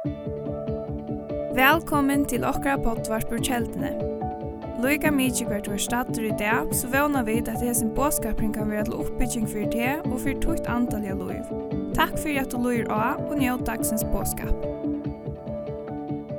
[0.00, 3.90] Velkommen til okra potvart på kjeldene.
[4.80, 8.70] Loika mykje hvert var stater i dag, så vana vi at det hesen båskapring kan
[8.72, 11.44] være til oppbygging for det og for tukt antall av loiv.
[11.98, 14.56] Takk for at du loir av og njød dagsens båskap.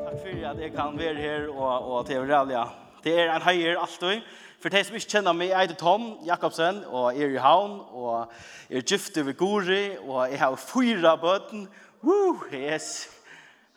[0.07, 2.65] Takk for at jeg kan være her og, og til å rævlige.
[3.05, 4.25] Det er en høyer alltid.
[4.57, 7.77] For de som ikke kjenner meg, jeg heter Tom Jakobsen, og jeg er i havn,
[7.93, 8.25] og
[8.73, 11.69] jeg er gifte ved Gori, og jeg har fyra bøten.
[12.01, 13.20] Woo, yes!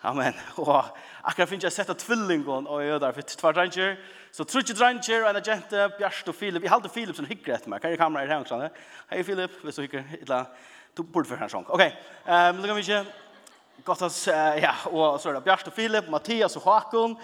[0.05, 0.37] Amen.
[0.61, 0.85] Og
[1.25, 3.95] akkurat finnes jeg sett av tvillingen og jeg der, for tvær dranger.
[4.35, 6.65] Så trutje dranger og en agente, Bjarst og Filip.
[6.67, 7.81] Jeg halte Filip som hykker etter meg.
[7.81, 8.67] Kan jeg kamera her omkring?
[9.09, 10.67] Hei Filip, hvis du hykker et eller annet.
[10.95, 11.65] Du burde for en sånn.
[11.73, 11.87] Ok,
[12.27, 13.01] um, lukker vi ikke
[13.87, 17.17] godt oss, uh, ja, og så er det Bjarst og Filip, Mathias og Håkon,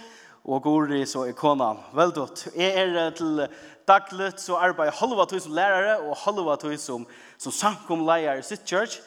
[0.48, 1.74] og Gori så er kona.
[1.94, 2.48] Vel dødt.
[2.56, 3.44] Jeg er til
[3.86, 7.04] daglig så arbeider halva tog som lærere og halva tog som,
[7.36, 9.02] som samkomleier i sitt church.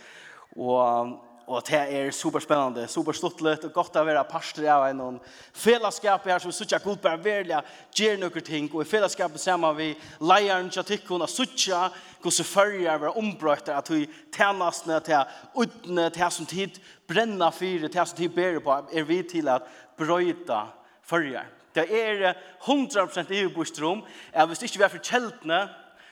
[0.53, 5.17] Og og det er superspennende, superstuttlet, og godt å være pastor av en
[5.51, 7.59] fellesskap her som suttja god bare velja,
[7.95, 9.89] gjør noen ting, og i fellesskapet sammen vi
[10.23, 11.89] leieren til tjatikken og suttja
[12.23, 18.07] hvordan følger være ombrøyter, at vi tjenestene til utne, til som tid brenna fyre, til
[18.07, 19.67] som tid ber på, er vi til at
[19.99, 20.63] brøyta
[21.03, 21.43] følger.
[21.75, 25.63] Det er 100% i bostrom, at hvis det ikke vi er for kjeltene,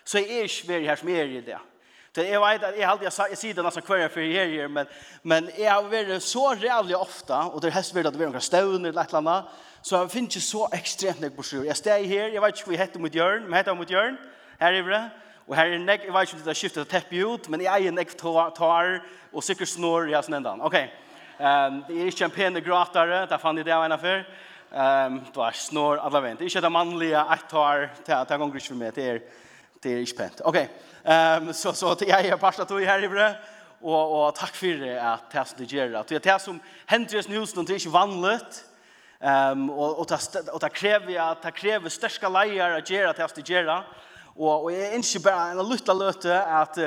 [0.03, 1.59] så er jeg ikke vi her som er i det.
[2.13, 4.85] Det är vet att jag alltid jag säger det nästan kvar för här här men
[5.21, 8.39] men jag har varit så rävligt ofta och det helst vill att det blir några
[8.39, 9.45] stövn eller ett annat
[9.81, 11.65] så jag finns ju så extremt mycket på sjön.
[11.65, 14.17] Jag står här, jag vet inte vad heter mot Jörn, men heter mot Jörn.
[14.59, 15.09] Här är det.
[15.45, 17.87] Och här är en jag vet inte det skiftet att täppa ut men jag är
[17.87, 18.05] en
[18.55, 20.61] tar och cykel snor jag sen ändan.
[20.61, 20.93] Okej.
[21.37, 24.27] Ehm det är inte en gratare där fann det där en affär.
[24.71, 26.39] Ehm då snor alla vänt.
[26.39, 27.89] Det är inte det manliga att tar
[28.27, 29.21] ta gånger för mig det är
[29.83, 30.41] Det er ikke pent.
[30.45, 30.57] Ok,
[31.05, 33.39] um, så, så jeg er parstet tog her i brød,
[33.81, 35.95] og, og takk for det at det som det gjør.
[35.99, 37.23] At det som hender i
[37.65, 38.59] det er ikke vanligt,
[39.21, 43.39] um, og, og, det, og det krever, det krever største leier å gjøre det som
[43.39, 43.73] det gjør.
[44.35, 46.77] Og, og jeg ønsker bare en lytte løte at,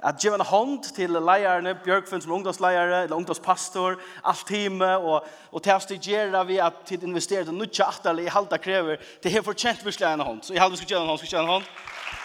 [0.00, 5.62] at gjøre en hånd til leierne, Bjørkfunn som ungdomsleiere, eller ungdomspastor, alt team og, og
[5.62, 9.44] til å studere vi at til investere til nødvendig atterlig i halta krever, det har
[9.46, 10.42] fortjent virkelig en hånd.
[10.42, 11.70] Så jeg hadde vi skulle gjøre en hånd, skulle gjøre en hånd.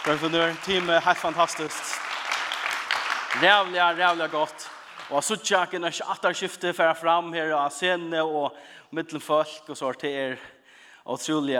[0.04, 1.96] Bjørkfunn, time, helt fantastisk.
[3.40, 4.70] Rævlig, rævlig godt.
[5.10, 5.88] Og så tjekk en
[6.34, 8.56] skifte för fram her och sen og
[8.90, 10.36] mittelfolk og så til er
[11.04, 11.58] utrolig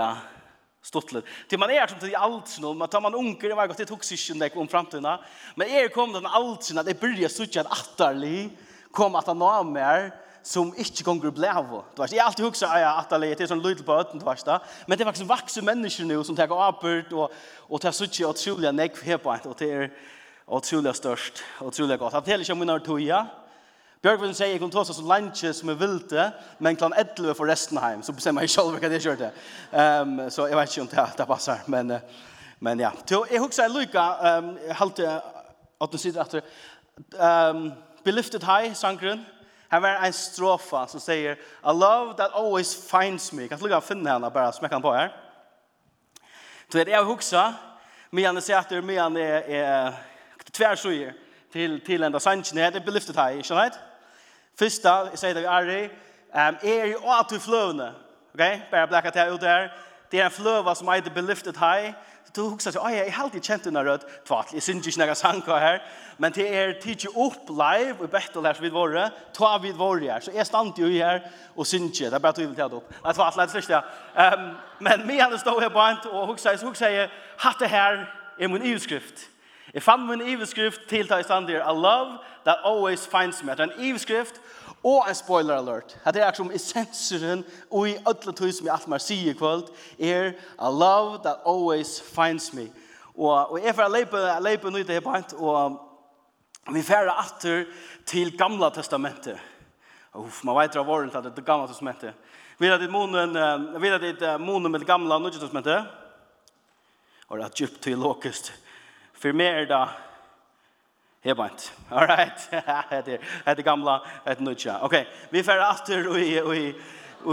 [0.82, 1.26] stuttlet.
[1.48, 3.90] Til man er som til alt nå, man tar man unger, man det gått i
[3.90, 5.08] toksisjon om framtiden,
[5.56, 8.50] men er kom den alt sin, at jeg byrja suttje at atterlig
[8.92, 10.10] kom at han av mer,
[10.42, 11.66] som ikke gonger ble av.
[11.92, 14.24] Du vet, jeg alltid husker at jeg atterlig, det er sånn lydel på øden, du
[14.24, 17.34] vet da, men det er faktisk vakse mennesker nå som tar apert, og,
[17.68, 19.92] og tar suttje og trolig nekv her på en, og det er
[20.50, 22.16] utrolig størst, utrolig godt.
[22.16, 23.20] Han teller ikke om min artoia,
[24.02, 27.78] Björkvin säger jag kunde ta så lunch som jag ville, men klan 11 för resten
[27.78, 29.30] hem så bestämmer jag själv vad jag körde.
[29.72, 31.98] Ehm um, så jag vet inte om det, det passar men
[32.58, 32.92] men ja.
[33.04, 35.22] Så jag huxar Luca ehm um, halte
[35.78, 36.42] att den sitter efter
[37.18, 37.72] ehm um,
[38.04, 39.24] be high sangren.
[39.68, 43.48] Här var en strofa som säger a love that always finds me.
[43.48, 45.16] Kan du lukka finna henne bara smäcka på här.
[46.72, 47.54] Så det jag huxar
[48.10, 49.92] men jag säger att det men är är
[50.50, 51.14] tvärsöjer
[51.52, 52.56] till till ända sanchen.
[52.56, 53.78] Det är beliftet här high, skönhet.
[54.58, 55.82] Fyrsta, jeg sier det vi er i,
[56.34, 57.92] um, er jo at du fløvene.
[58.34, 59.68] Ok, bare blekket her ut der.
[60.10, 61.94] Det er en fløva som heter Belifted High.
[62.36, 64.04] Du husker seg, oi, jeg er alltid kjent under rød.
[64.26, 65.80] Tvart, jeg synes ikke noen sang her.
[66.18, 69.08] Men det er tidsi opp live, og bettel her som vi våre.
[69.34, 70.22] Ta vi våre her.
[70.22, 71.24] Så jeg stand jo her,
[71.56, 72.10] og synes ikke.
[72.10, 72.94] Det er bare at du vil ta det opp.
[73.02, 74.38] Nei, tvart, det er slik det.
[74.78, 77.10] Men vi hadde stå her på en, og husker seg, så husker jeg,
[77.42, 78.04] hatt det her,
[78.38, 79.29] er min ivskrift.
[79.74, 83.52] Jeg fann min iveskrift til ta i stand her, a love that always finds me.
[83.52, 84.40] Det er en iveskrift
[84.84, 85.98] og en spoiler alert.
[86.14, 90.32] Det er som essensen og i ødle tog som jeg alt mer sier kvöld, er
[90.58, 92.70] a love that always finds me.
[93.14, 93.88] Og, og jeg får
[94.40, 95.78] leipa, nøy det her point, og
[96.72, 97.64] vi færer atter
[98.06, 99.38] til gamla testamentet.
[100.14, 102.14] Uff, man vet av åren til det gamla testamentet.
[102.58, 103.36] Vi har ditt monen,
[103.80, 105.86] vi har ditt monen med det gamla nøy testamentet.
[107.28, 108.52] Og det er djupt til lokest.
[109.20, 109.88] For meg er det
[111.22, 111.72] hebant.
[111.90, 112.48] All right.
[113.06, 115.06] Det är det gamla, ett er Okej.
[115.30, 116.74] Vi fer åter i, i,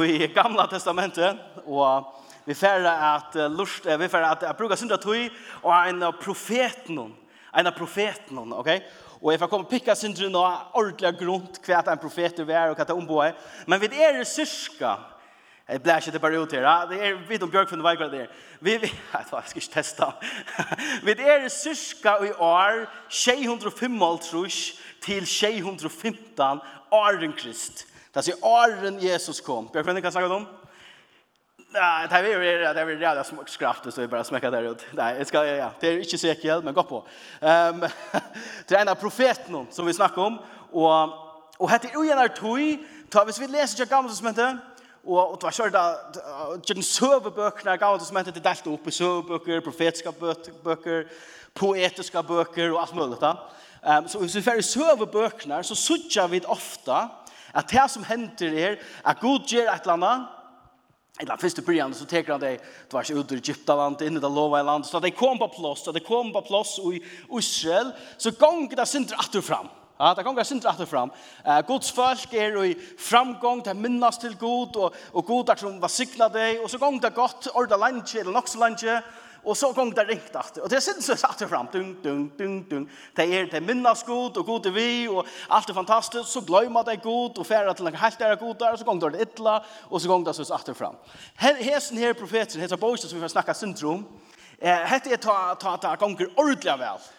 [0.05, 5.29] i gamla testamentet, och vi fer at lust, vi fer att jag bruker synda tøy,
[5.61, 7.15] och en profet någon.
[7.53, 8.67] en profet noen, ok?
[9.21, 12.83] Och jag får komma picka pikka synder noen grund kvärt en profet er og hva
[12.85, 13.35] det er omboet.
[13.67, 14.97] Men vid er syska
[15.67, 16.85] Jeg ble ikke det bare ut her.
[16.87, 18.27] Det er vidt om Bjørkfunn Weigard der.
[18.61, 20.05] Vi, vi, jeg skal ikke teste.
[21.05, 26.61] vi er syska i år 655 til 615
[26.91, 27.87] åren Krist.
[28.15, 29.67] Det er åren Jesus kom.
[29.73, 30.47] Bjørkfunn, hva snakker du om?
[31.67, 34.69] Nei, det er ju det er jo det som skraft så vi bare smäcka der
[34.71, 34.85] ut.
[34.95, 37.03] Nei, jeg skal ja, det er ikke sikkert, men gå på.
[37.43, 37.83] Ehm
[38.69, 40.39] det er en av profeten som vi snakker om
[40.71, 41.23] og
[41.59, 42.77] og heter Ujanar Tui,
[43.11, 44.57] tar vi så vi leser ikke gamla som heter
[45.07, 48.91] og och var kjørt av den søvebøkene jeg gav, som heter det delte opp i
[48.91, 51.05] søvebøker, profetiska bøker,
[51.55, 53.19] poetiska bøker og alt mulig.
[53.21, 53.35] Da.
[53.85, 57.09] Ehm så hvis vi fer i så sørger vi ofte
[57.53, 58.75] at det som henter er,
[59.05, 60.27] at Gud gjør et eller annet,
[61.19, 64.17] Eller først i början så teker han det, det var ikke ut ur Egyptaland, inn
[64.17, 67.01] i det lova land, så det kom på plås, så det kom på plås i
[67.39, 69.69] Israel, så gång det synder at du fram.
[69.99, 71.11] Ja, det kommer sindra att fram.
[71.45, 75.87] Eh Guds folk är i framgång till minnas till og, och och goda som var
[75.87, 78.83] signa dig och så gång det gott orda lunch eller nox lunch
[79.43, 80.57] og så gong det ringt att.
[80.57, 82.89] Og det syns så att fram dung dung dung dung.
[83.15, 86.83] Det er det minnas god og god er vi og alt er fantastisk, så glömma
[86.83, 89.59] det god og færre til en helt er god og så gong det illa
[89.89, 90.95] og så gong det så att fram.
[91.37, 94.05] Hesen her profeten hesen Boys som vi har snakka syndrom.
[94.61, 97.16] Eh hette ta ta ta gånger ordliga väl.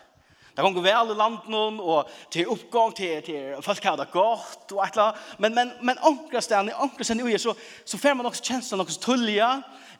[0.59, 4.81] Det går vel i landet og til oppgang, til, til folk har det godt, og
[4.83, 8.79] et Men, men, men omkring stedet, omkring stedet uje, så, så får man også kjenslen,
[8.79, 9.51] noen tullige,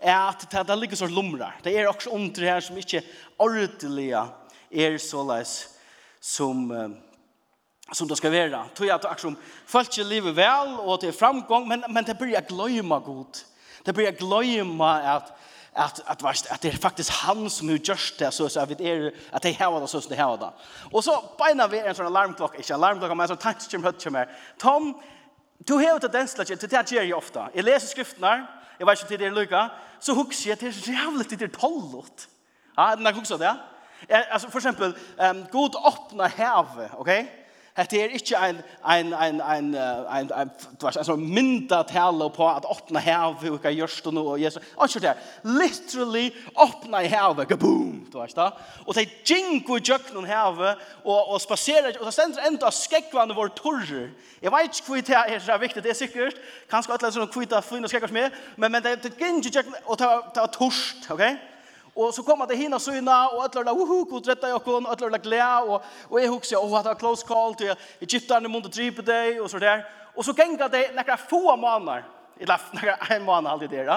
[0.03, 1.61] at det, det ligger så lumrer.
[1.65, 3.05] Det er også under her som ikke
[3.39, 4.25] ordelige
[4.71, 5.69] er såleis
[6.21, 6.67] som,
[7.93, 8.65] som det skal være.
[8.75, 12.35] Tror jeg at akkurat folk ikke lever vel, og til framgång, men, men det blir
[12.35, 13.45] jeg gløyma god.
[13.87, 15.31] Det blir jeg gløyma at
[15.73, 18.79] att att vart att det är faktiskt han som har gjort det så så att
[18.79, 20.53] det är att det har det så som det har det.
[20.93, 24.29] Och så beina vi en sån alarmklocka, inte alarmklocka men så tanks hött som är.
[24.59, 25.01] Tom
[25.59, 27.51] du har det den slaget till det jag ofta.
[27.55, 28.47] Jag läser skrifterna,
[28.79, 29.71] jag vet inte til det Luka,
[30.01, 32.29] så huxar jag till så jävligt till tollot.
[32.77, 33.57] Ja, den har huxat det.
[34.31, 36.99] Alltså för exempel, um, god öppna häve, okej?
[36.99, 37.27] Okay?
[37.79, 42.65] Hetta er ikkje ein ein ein ein ein ein tvars altså mynda tala på at
[42.67, 44.63] opna hav og kva gjørst og og Jesus.
[44.83, 45.13] Ikkje det.
[45.45, 48.51] Literally opna hav, kaboom, du veist da.
[48.87, 50.59] Og dei jingu jöknun hav
[51.05, 54.11] og og spasera og sendur enda skekkvan vår torger.
[54.43, 56.35] Eg veit ikki kvita er så viktig, det er sikkert.
[56.71, 59.99] Kanskje atlas sånn kvitt af finn og skekkar med, men men det jingu jöknun og
[59.99, 61.39] ta ta torst, okay?
[61.99, 64.87] Og så kom han til hina syna, og alle la, uhu, god retta jeg kon
[64.87, 67.73] alle la glea, og, og jeg hugsa og det var close call til
[68.05, 69.83] Egypterne måtte dripe deg, og så der.
[70.15, 72.07] Og så genga det nakra få måneder,
[72.39, 73.91] eller nakra en måned alltid der,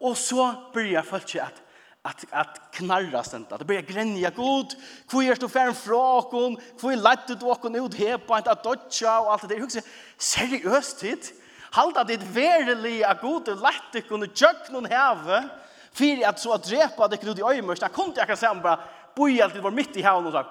[0.00, 1.60] og så byrja folk seg at
[2.04, 4.74] at, at knarra sent att börja grenja, god
[5.08, 9.32] kvist och färn fråkon er lätt du och nu ut her på at dotcha og
[9.32, 9.80] alt det hugsa
[10.18, 11.32] seriøst, hit
[11.72, 12.20] halda det
[13.04, 15.48] a god lätt kunde jöknon häve
[15.94, 18.82] Fyrir at så at drepa det ut i øymørst, da kom det akkurat sammen bare,
[19.16, 20.42] boi alt det var mitt i havn og så,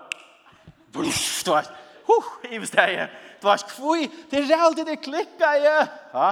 [0.93, 1.69] Bruff, du vet,
[2.07, 3.09] huh, i besteg,
[3.41, 5.79] du vet, kvui, det er alltid det klikka, ja,
[6.13, 6.31] ja,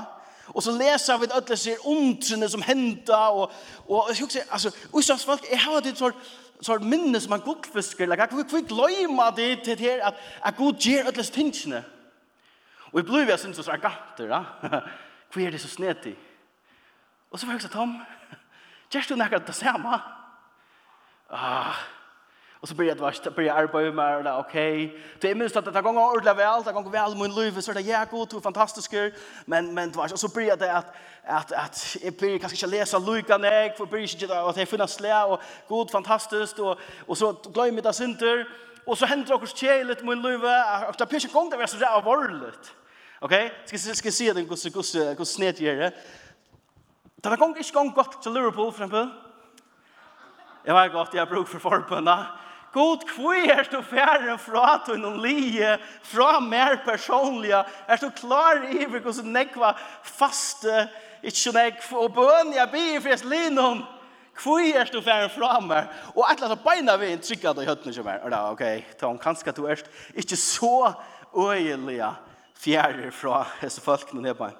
[0.53, 3.51] Og så leser vi alle ser ondtrene som henda, og,
[3.87, 6.15] og jeg husker, altså, Øysteins folk, jeg har det sånn,
[6.61, 10.57] så minne som en gullfisker, like, vi, vi gløyma det til det her, at, at
[10.57, 11.83] Gud gjør alle disse tingene.
[12.91, 14.81] Og jeg blir jo, jeg synes, så er gatter, da.
[15.31, 16.13] Hvor er det så snetig?
[17.31, 17.95] Og så var jeg også, Tom,
[18.91, 19.99] Gjør du nekka det samme?
[21.29, 21.75] Ah.
[22.61, 24.53] Og så började jag börja arbeta med det, ok.
[25.21, 27.61] Det er minst at det er gånger ordentlig vel, det er gånger väl min liv
[27.61, 28.93] så er det jeg god, du er fantastisk.
[29.45, 30.85] Men men det var så började det at,
[31.23, 34.87] at, at jeg blir kanskje ikke lese lykene, jeg för började inte att jag finna
[34.87, 38.45] slä och god fantastisk, og, og så glöm det synder,
[38.87, 40.43] og så händer också chelet min liv
[40.87, 42.75] og det er ikke gang det er så där varligt.
[43.21, 43.51] Okej?
[43.65, 45.93] Ska ska se den gosse gosse gosse snett det.
[47.23, 49.11] Det var gong ikke gong godt til Liverpool, for eksempel.
[50.65, 52.25] Jeg var godt, jeg bruk for forbundet.
[52.73, 57.63] God, hvor er du færre fra til noen lije, fra mer personlige?
[57.87, 59.73] Er du klar i hvordan nekva
[60.03, 60.87] faste,
[61.23, 63.83] ikke nekv, og bøn, jeg blir for jeg linon.
[64.41, 65.91] Hvor er du færre fra meg?
[66.15, 68.23] Og et eller annet beina vi en trygg at du høttene ikke mer.
[68.23, 68.65] Og da, ok,
[68.97, 69.83] Tom, kanskje du er
[70.15, 70.93] ikke så
[71.35, 72.09] øyelige
[72.57, 74.57] fjerde fra disse folkene nedbein.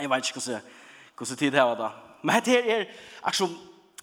[0.00, 0.70] Jeg vet ikke hvordan
[1.16, 1.92] Hvordan tid här var.
[2.22, 2.84] Men det her er
[3.22, 3.48] alltså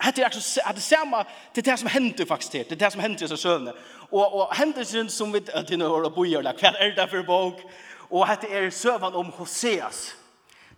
[0.05, 3.23] Det er akkurat att det sama til det som händer faktisk det det som händer
[3.23, 3.73] i seg Och
[4.11, 7.61] Og, og hendelsen som vi til nå hører bojer, kvar är det for bok?
[8.09, 10.15] Og det er sövan om Hoseas.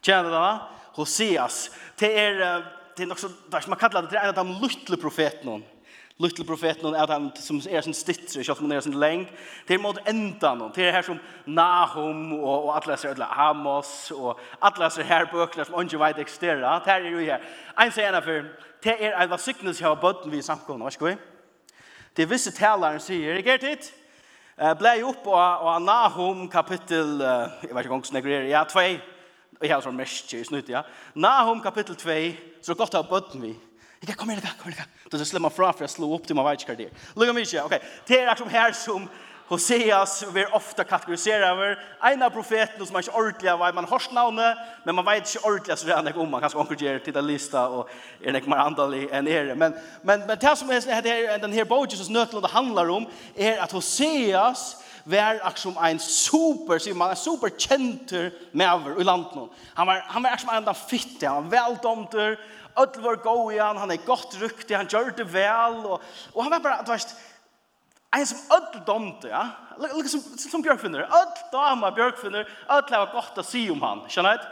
[0.02, 0.60] Känner du va?
[0.96, 1.72] Hoseas.
[2.00, 2.64] Det er,
[2.98, 3.30] det är nok så,
[3.68, 5.62] man kallar det, det en av de luttele.
[6.22, 9.24] Lutt profeten og Adam som er sin stittre, ikke som er sin leng.
[9.68, 10.74] Det er mot enda noen.
[10.76, 15.66] Det er her som Nahum og, og alle disse Amos og alle disse her bøkene
[15.66, 16.84] som ikke vet eksisterer.
[16.86, 17.48] Det er jo her.
[17.82, 18.52] En sier en av fyr,
[18.84, 21.16] det er en vassiktnes jeg har bøtten vi i samkomne, vet ikke vi?
[22.18, 23.90] Det er visse taleren sier, ikke er tid?
[24.78, 28.86] Blei opp og, og Nahum kapittel, jeg vet ikke om hvordan jeg ja, 2.
[29.62, 30.82] Jeg har sånn mest i snutt, ja.
[31.16, 32.16] Nahum kapittel 2,
[32.66, 33.71] så godt har bøtten vi i
[34.06, 36.46] Det kom her, kom her, Då så slämmer fra for jag slå opp til man
[36.46, 36.90] vet det.
[37.16, 37.80] Lugna mig inte, okej.
[38.08, 39.10] Det är som här som
[39.48, 41.80] Hoseas vi ofta kategoriserar över.
[42.02, 45.48] En av profeterna som man inte ordentliga vad man hörs navnet, men man vet inte
[45.48, 47.90] ordentliga så redan om man kanske onkurgerar till den lista och
[48.22, 49.56] är det mer andalig än er.
[49.56, 53.06] Men, men, men det som är, det den här bogen som Snötlund handlar om
[53.36, 59.50] är att Hoseas var som en super, sier man, en super kjenter maver i landet.
[59.76, 62.38] Han var, han var som en fitte, han var veldomter,
[62.78, 66.02] ödel var god i han er godt ryktig, han gjør det vel, og,
[66.34, 67.16] og han var bare, du vet,
[68.16, 69.46] en som ödel domte, ja?
[70.08, 74.50] Som, som Bjørkfinner, ödel dama Bjørkfinner, ödel var godt å si om han, skjønner du?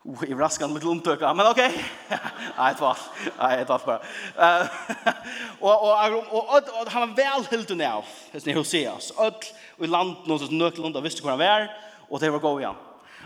[0.00, 1.58] Oh, jeg rasker en liten omtøk, men ok.
[1.60, 3.02] Nei, et fall.
[3.36, 3.98] Nei, et fall
[5.60, 9.12] och och han var väl helt unna av, hvis ni hosea oss.
[9.18, 11.68] Ødl i land, noen som nøkland, og visste hur han var,
[12.08, 12.74] och det var gå igen.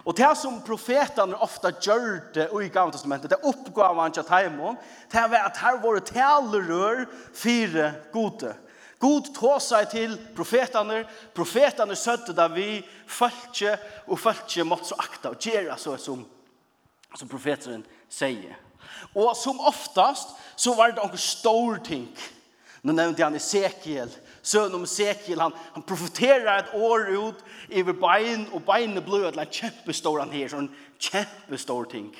[0.05, 4.77] Og det som profeten ofta gjør det i Gamle Testamentet, det oppgav han til Taimon,
[5.13, 8.51] det var at her var det talerør fire gode.
[8.99, 11.05] God tog seg til profetene,
[11.35, 13.79] profetene søtte da vi følte,
[14.09, 16.25] og følte måtte så akta og gjøre så som
[17.15, 18.57] som profeteren sier.
[19.15, 22.09] Og som oftast så var det noen stor ting.
[22.85, 24.11] Nå nevnte han Ezekiel.
[24.43, 27.45] søn om Ezekiel, han, han profeterer et år ut
[27.81, 30.69] over bein, og beinene ble et kjempestor han her, sånn
[31.01, 32.11] kjempestor ting.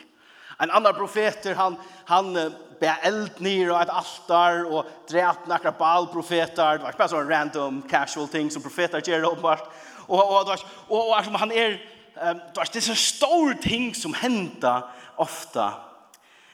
[0.57, 1.77] En annan profeter, han,
[2.09, 2.33] han
[2.81, 7.29] be eld nir og et altar, og drept nakra balprofeter, det var ikke bare sånn
[7.29, 9.69] random casual ting som profeter gjør åpenbart,
[10.09, 11.77] og, og, og, og, og, og, og han er
[12.17, 14.83] um, du har det er så store ting som hender
[15.17, 15.71] ofta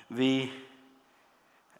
[0.09, 0.51] vi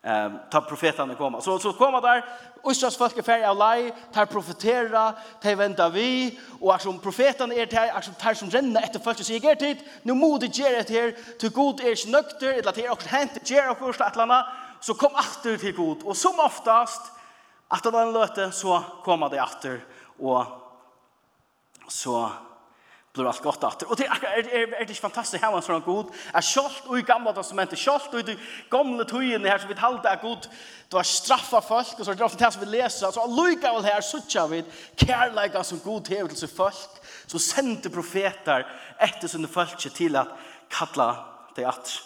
[0.05, 1.43] um, tar profetene komme.
[1.43, 2.23] Så, så kommer der,
[2.67, 6.29] Østras folk er ferdig av lei, tar profetera, tar venta vi,
[6.61, 9.47] og er som profetene er til, er som tar som renner etter folk, og sier,
[9.49, 12.85] er tid, nå må du gjøre det her, til god er ikke nøkter, eller til
[12.85, 14.21] er også hent, gjør og først et
[14.81, 16.05] så kom atter til god.
[16.05, 17.11] Og som oftast,
[17.73, 19.81] at den løte, så kommer det åter,
[20.19, 20.47] og
[21.89, 22.29] så
[23.13, 23.89] blir allt gott åter.
[23.91, 26.41] Och det är er, är er, är er det fantastiskt hur han sån god är
[26.41, 28.39] skolt och i gamla testamentet skolt och i
[28.71, 30.49] gamla tiden här så vi hållta är god
[30.91, 34.01] Du har straffa folk och så det ofta som vi läser alltså Luka väl här
[34.01, 34.65] sucha vid
[34.97, 36.91] care kärleka som god till så folk.
[37.27, 38.67] Så sände profeter
[38.99, 40.29] efter sina folk till att
[40.69, 41.25] kalla
[41.57, 42.03] det att.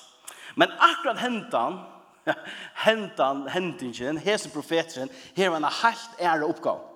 [0.54, 1.80] Men akkurat hentan
[2.74, 6.93] hentan hentingen hesen profeten här var en helt ära uppgåva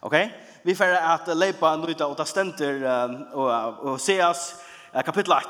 [0.00, 0.24] Okej?
[0.26, 0.38] Okay?
[0.62, 5.42] Vi får att lepa nöjda og ta stenter ständer og och seas kapittel 8.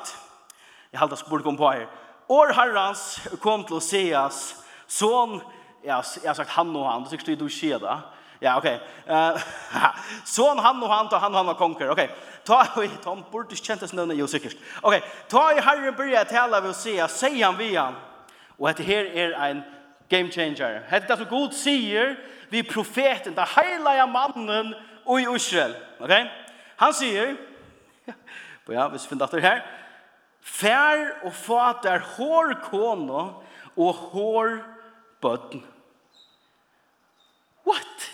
[0.90, 1.86] Jag halda spår kom på her.
[2.28, 5.40] År herrans kom til till seas sånn,
[5.84, 8.00] ja, jeg har sagt han og han, det tycks du ske da.
[8.40, 8.66] Ja, ok.
[9.06, 9.40] Uh,
[10.24, 11.90] son han og han ta han og han var konker.
[11.90, 12.04] Okej.
[12.04, 12.16] Okay.
[12.44, 14.56] Ta i Tom Burtis kjentes nødne, jo sikkert.
[14.82, 17.94] Ok, Ta i herren börja tala vi och säga, sier han vi han.
[18.58, 19.62] Og dette her er en
[20.08, 20.82] game changer.
[20.90, 22.16] Det är det som god sier,
[22.50, 24.74] vi profeten, den heilige mannen
[25.18, 25.76] i Israel.
[26.00, 26.26] Okay?
[26.76, 27.36] Han sier,
[28.76, 29.62] ja, hvis vi finner dette her,
[30.40, 33.24] Fær og fater hår kone
[33.76, 34.54] og hår
[35.20, 35.62] bøtten.
[37.68, 38.06] What?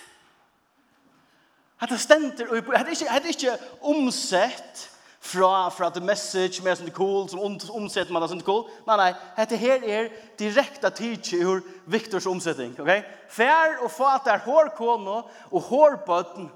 [1.80, 3.54] Hetta stendur og hetta er ikki hetta er ikki
[3.92, 4.86] umsett
[5.26, 7.40] fra, fra The Message, mer som cool, som
[7.74, 8.64] omsetter man det som det cool.
[8.86, 12.92] Nei, nei, dette her er direkte tidsi ur Viktors omsetting, ok?
[13.32, 16.50] Fær og fat er hårkåne og hårbøtten.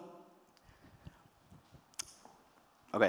[2.92, 3.06] Ok,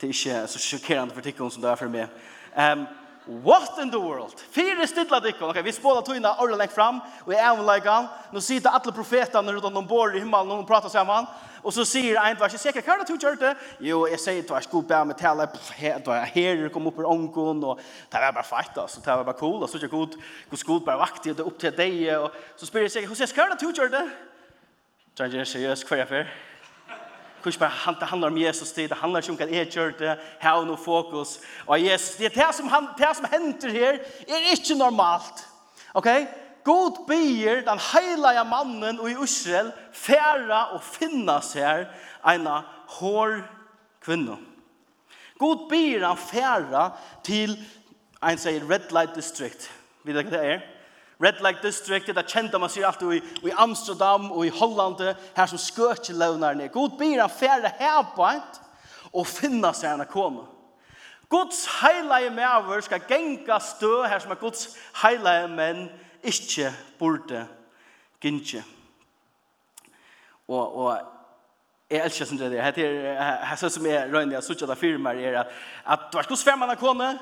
[0.00, 2.22] det er ikke så sjokkerende for tikkene som det er for meg.
[2.56, 2.86] Um,
[3.26, 4.38] What in the world?
[4.50, 5.50] Fire stidla dikkon.
[5.50, 5.64] ok?
[5.64, 7.00] vi spåler togene ordentlig lengt fram.
[7.24, 8.06] Og i avlegan.
[8.32, 10.50] Nu sitter alla profetene rundt om de bor i himmelen.
[10.50, 11.26] Och de pratar samman.
[11.66, 13.52] Og så sier en, du er ikke sikker, hva er det du gjør det?
[13.82, 15.48] Jo, jeg sier, du er sko bæ med tale,
[16.04, 17.80] du er her, kom opp i ångon, og
[18.12, 20.14] det var bare feit, altså, det var bare cool, og så er ikke god,
[20.50, 23.16] god sko bare vaktig, og det er opp til deg, og så spør jeg sikker,
[23.34, 24.04] hva er det du gjør det?
[25.16, 26.34] Så er gjør seriøst, hva er det for?
[27.42, 30.16] Kus bara han det handlar om Jesus tid, det handlar om kan er kjørt det,
[30.40, 31.40] ha no fokus.
[31.66, 35.46] Og Jesus, det er det som han det som henter her er ikke normalt.
[35.94, 36.26] Okay?
[36.66, 41.86] God byr den heilige mannen i Israel færa og finna seg
[42.26, 42.56] eina
[42.98, 43.36] hår
[44.02, 44.34] kvinne.
[45.38, 46.88] God byr han færa
[47.24, 47.54] til
[48.22, 49.68] ein sier Red Light District.
[50.02, 50.64] Vet du hva det er?
[51.22, 55.00] Red Light District, det er kjent man sier alltid i, i Amsterdam og i Holland,
[55.36, 56.72] her som skøtje løvner ned.
[56.74, 58.58] God byr han færa herbeint
[59.12, 60.42] og finna seg eina kone.
[61.30, 64.68] Guds heilige medover skal genga stø her som er Guds
[65.02, 65.86] heilige menn
[66.26, 67.46] ikke burde
[68.22, 68.64] gynge.
[70.48, 70.98] Og, og
[71.90, 72.70] jeg elsker som det er.
[72.74, 75.56] Det er sånn som jeg røyner, jeg sier det for meg, er at,
[75.86, 77.14] at du er ikke svært man har kone,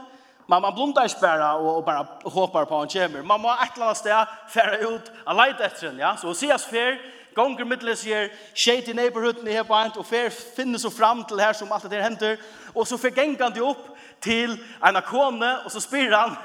[0.49, 3.23] Man, man blundar ikke bare og, og bare håper på han kommer.
[3.23, 6.03] Man må et eller annet sted fære ut og leite etter henne.
[6.03, 6.17] Ja?
[6.17, 6.99] Så hun sier før,
[7.35, 11.41] gonger middelen sier, skjeit i neighborhooden i her på og fær finner så fram til
[11.41, 12.37] her som alt det her henter,
[12.75, 13.89] og så fikk han de opp
[14.21, 16.37] til en kone, og så spyr han,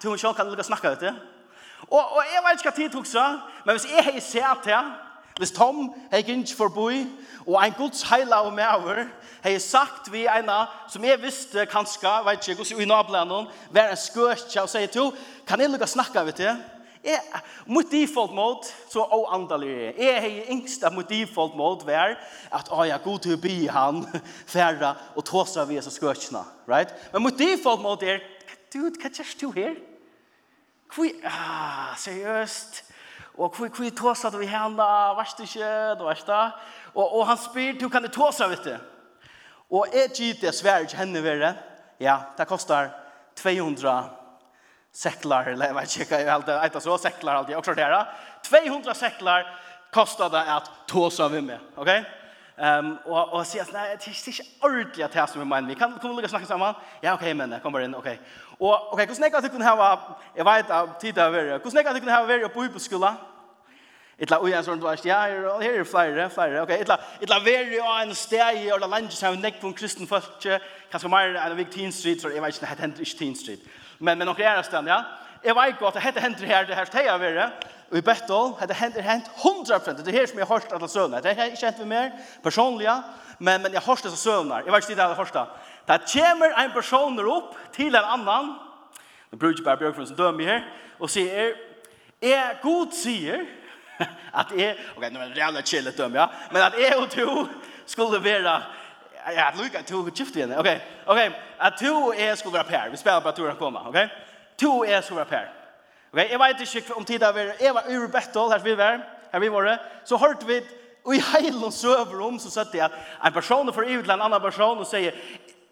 [0.00, 1.33] til hun selv kan lukka snakka, vet du?
[1.90, 4.82] Og, og jeg vet ikke hva tid tok seg, men hvis jeg har sett det,
[5.38, 7.06] hvis Tom har ikke forbi,
[7.46, 9.08] og en gods heila og medover,
[9.42, 13.48] har jeg sagt vi ena, som jeg visste kanskje, vet ikke, hvordan vi i noen,
[13.74, 15.10] være en skøtje og sier til,
[15.46, 16.54] kan jeg lukke snakke ved det?
[17.04, 17.20] Jeg,
[17.66, 19.96] mot default mode, så å åandelig er jeg.
[19.98, 22.14] Jeg har yngst av mot default mode var
[22.48, 24.04] at, å ja, god til å bli han,
[24.54, 26.94] færre og tåse av Jesus skøtjene, right?
[27.12, 28.22] Men mot default mode er,
[28.72, 29.76] dude, hva gjør du her?
[30.94, 32.82] Kvi, ah, seriøst.
[33.34, 34.86] Og kvi, kvi tåsa du i henda,
[35.18, 36.52] varst ikke, du varst da.
[36.94, 38.74] Og, og han spyr, du kan du tåsa, vet du.
[39.74, 41.54] Og jeg gitt det svært ikke henne verre.
[42.02, 42.92] Ja, det kostar
[43.40, 43.96] 200
[44.94, 47.88] seklar, eller jeg vet ikke hva jeg helt er, så seklar alltid, også klart det
[47.90, 48.68] her.
[48.70, 49.48] 200 seklar
[49.94, 51.58] kostar det at tåsa vi med.
[51.74, 51.90] Ok?
[52.54, 55.68] Um, og, og sier at nei, det er ikke ordentlig at det som vi mener.
[55.68, 56.74] Vi kan komme og snakke sammen.
[57.02, 58.06] Ja, ok, men kom bare inn, ok.
[58.60, 59.96] Og ok, hvordan jeg at du kunne ha
[60.36, 63.10] jeg vet av tid av verre, hvordan jeg at du kunne ha verre på hyposkola?
[64.18, 66.62] Etla oi en sånn du ja, her er flere, flere.
[66.62, 70.06] Ok, etla, etla verre og en steg i Orla Lange som nekk på en kristen
[70.06, 70.46] folk,
[70.92, 73.34] kanskje mer enn en vik Teen Street, så jeg vet ikke, det hender ikke Teen
[73.34, 73.66] Street.
[73.98, 75.02] Men, men noen er stand, ja
[75.44, 77.50] jeg vet godt, hette hender her, det her steg av dere,
[77.90, 80.88] og i Bettol, hette hender hent 100%, det er her som jeg har hørt alle
[80.88, 82.94] søvnene, det er ikke hent vi mer, personlige,
[83.38, 85.98] men, men jeg har hørt disse søvnene, jeg vet ikke det jeg har hørt det.
[86.14, 88.54] Kommer en person opp til en annan,
[89.30, 90.64] det bruker jeg bare Bjørkfrun som dømer her,
[90.98, 91.52] og sier,
[92.22, 93.44] er god sier,
[94.40, 97.48] at jeg, ok, nå er det jævla chill dømer, ja, men at jeg og du
[97.86, 98.60] skulle være,
[99.34, 100.70] ja, at Luka, du gift vi ok,
[101.06, 101.20] ok,
[101.60, 104.24] at du og jeg skulle være pær, vi spiller bare turen på meg, ok,
[104.60, 105.50] to er så var per.
[106.12, 109.00] Ok, jeg vet ikke om tida var, jeg var ur Bettol, her vi var,
[109.32, 109.70] her vi var,
[110.06, 110.60] så hørte vi,
[111.04, 112.90] og i heilen søver om, så satt jeg
[113.24, 115.16] en person får ut til en annan person og sier,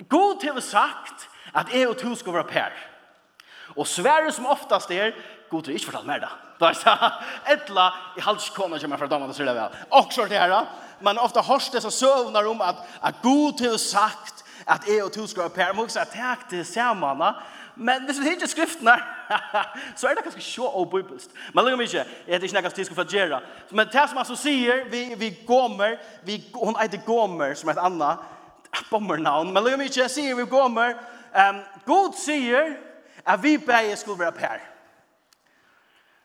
[0.08, 2.72] God til sagt at jeg og to skal være per.
[3.76, 5.12] Og svære som oftast er,
[5.50, 6.32] God til ikke fortalt mer da.
[6.60, 9.80] Da er det etla i halskåna kommer fra damene, så er det vel.
[9.90, 10.54] Også det her,
[11.00, 15.12] men ofte hørs det så søvner om at, at God til sagt at jeg og
[15.12, 15.72] to skal være per.
[15.72, 17.32] Men også at takk til samene,
[17.82, 18.94] Men hvis vi ikke skriftene,
[19.98, 21.32] så er det kanskje sjå og bibelst.
[21.54, 23.40] Men lukker ikke, jeg heter ikke nekast tid skal få gjøre.
[23.70, 27.78] Men det som han så sier, vi, vi gomer, vi, hun heter gomer, som er
[27.78, 28.28] et annet,
[28.90, 30.94] bommernavn, men lukker ikke, sier vi gomer,
[31.34, 32.76] um, God sier
[33.26, 34.64] at vi begge skulle være per.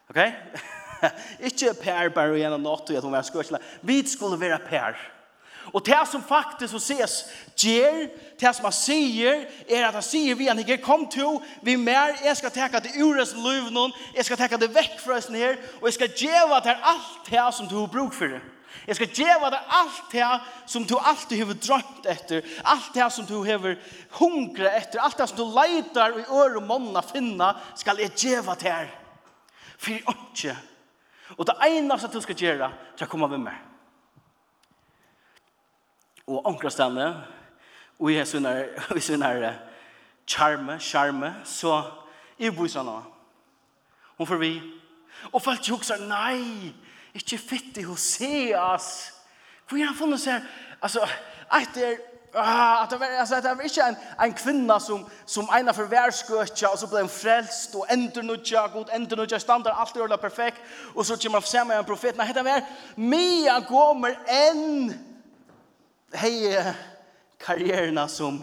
[0.10, 0.22] Ok?
[1.50, 3.62] ikke per bare gjennom nåt, og at hun var skørselig.
[3.82, 4.94] Vi skulle være per.
[4.94, 5.17] Ok?
[5.74, 7.16] Og det som faktisk så ses
[7.60, 8.08] gjør,
[8.40, 12.16] det som han sier, er at han sier vi han ikke kom til, vi mer,
[12.24, 15.58] jeg skal teka det ures liv noen, jeg skal teka det vekk fra oss her,
[15.82, 18.44] og jeg skal gjøre til alt det som du har bruk for det.
[18.88, 20.30] Jeg skal gjøre til alt det
[20.72, 23.68] som du alltid har drømt etter, alt det som du har
[24.20, 28.56] hungret etter, alt det som du leiter i øre og månene finna, skal jeg gjøre
[28.56, 28.92] til her.
[29.78, 30.56] For ikke.
[31.36, 33.67] Og det eneste du skal gjøre, er å komme med meg
[36.28, 37.24] og omkrastene,
[38.00, 39.54] og i sunner, i sunner
[40.28, 41.84] charme, charme, så
[42.38, 43.02] i bosene.
[44.18, 44.62] hon får vi.
[45.32, 46.74] Og folk jo også, nei,
[47.14, 49.14] ikke fitt i Hoseas.
[49.68, 50.46] Hvor har han funnet seg?
[50.82, 51.08] Altså,
[51.62, 51.98] etter,
[52.34, 55.84] ah, att det var, altså, det var inte en, en kvinna som, som ena för
[55.84, 59.74] værskøtja, och så blev en frälst och ändå nu jag god ändå nu jag standard,
[59.78, 60.58] allt är perfekt,
[60.96, 62.18] och så kommer man sammen med en profet.
[62.18, 62.62] nej det var,
[62.96, 64.94] Mia kommer en
[66.16, 66.56] hei
[67.40, 68.40] karrierna som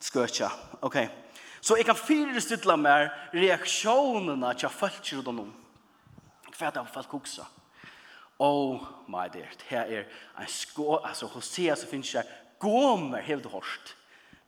[0.00, 0.50] skøtja.
[0.80, 0.98] Ok.
[1.60, 5.54] Så jeg kan fyrestilla med reaksjonene til følger og noen.
[6.56, 7.46] Hva er det folk koksa?
[8.38, 10.04] Oh my dear, det er
[10.38, 12.28] en skå, altså hos se så finnes jeg
[12.60, 13.94] gomer helt hårst.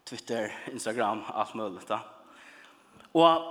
[0.06, 1.82] Twitter, Instagram, alt mulig.
[1.88, 1.98] Da.
[3.14, 3.44] Og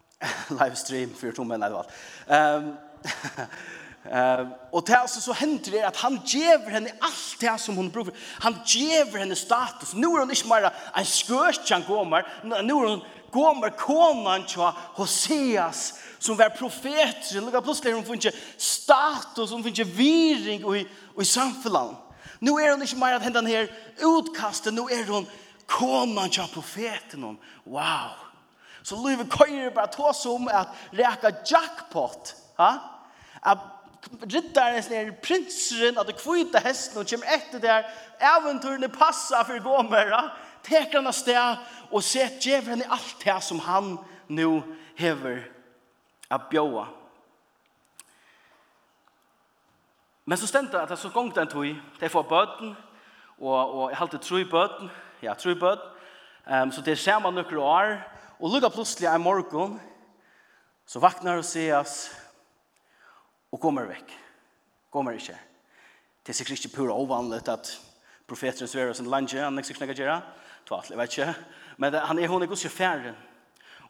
[0.58, 2.64] livestream, fyrtommen, nei, det var alt.
[2.64, 2.76] Um,
[4.12, 7.90] Ehm og det altså så hender det at han gjever henne alt det som hon
[7.90, 8.12] bruker.
[8.42, 9.94] Han gjever henne status.
[9.94, 11.82] Nu er hon ikke bare en skörst som
[12.44, 14.62] Nå Nu hun hon kommer konan til
[14.96, 17.32] Hoseas som var profet.
[17.34, 20.86] Lukar plutselig hon får status, hun finner viring och i,
[21.20, 21.96] i samfunnet.
[22.40, 23.66] Nu er hon ikke bare at henne her
[24.02, 24.74] utkastet.
[24.74, 25.26] Nå Nu hun hon
[25.66, 27.38] konan til profeten.
[27.66, 28.10] Wow!
[28.82, 32.34] Så Löve Køyre bara tås om att räka jackpot.
[32.56, 32.78] Ha?
[33.40, 33.58] Att
[34.22, 37.86] riddaren er prinseren av det kvita hesten og kommer etter der.
[38.20, 40.26] Eventyrene passa for gomera
[40.64, 43.96] teker han av sted og ser djevelen i alt det som han
[44.28, 44.62] nu
[44.98, 45.44] hever
[46.32, 46.86] av bjåa
[50.24, 51.68] men så stendt at det så gongt en tog
[52.00, 52.72] det får bøten
[53.38, 54.90] og, og jeg halte tro i bøten
[55.24, 55.90] ja tro i bøten
[56.48, 57.96] um, så det ser man noen år
[58.38, 59.76] og lukka plutselig en morgen
[60.88, 61.84] så vaknar og sier
[63.54, 64.14] og kommer vekk.
[64.90, 65.36] Kommer ikke.
[66.24, 67.70] Det er sikkert ikke pura ovanlig at
[68.26, 70.18] profeteren sverer sin landje, han er sikkert ikke gjøre.
[70.66, 71.34] Tvart, jeg vet ikke.
[71.78, 72.72] Men han er hun er gods i.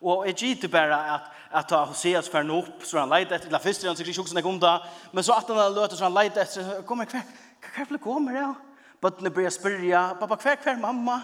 [0.05, 3.61] Og jeg gitt bare at, at ta Hoseas fjerren opp, så han leid etter, la
[3.63, 4.75] først er han sikkert ikke også om det,
[5.13, 7.23] men så at han løter, så han leid etter, kommer hver,
[7.65, 8.51] hver vil komme, jeg?
[9.01, 11.21] Bøttene blir spyrja, pappa, hver, hver, mamma?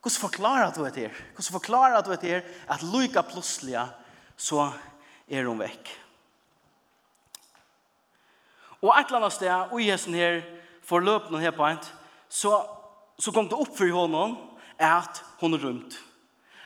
[0.00, 1.18] Hvordan forklarer du det her?
[1.34, 3.84] Hvordan forklarer du det her at lykke plutselig
[4.36, 4.70] så
[5.28, 5.92] er hun vekk?
[8.82, 10.40] Og et eller annet sted, og i hesten her,
[10.82, 11.78] for løpende her på en,
[12.28, 12.56] så,
[13.18, 14.34] så kom det opp for honom
[14.82, 15.98] at hun er rundt.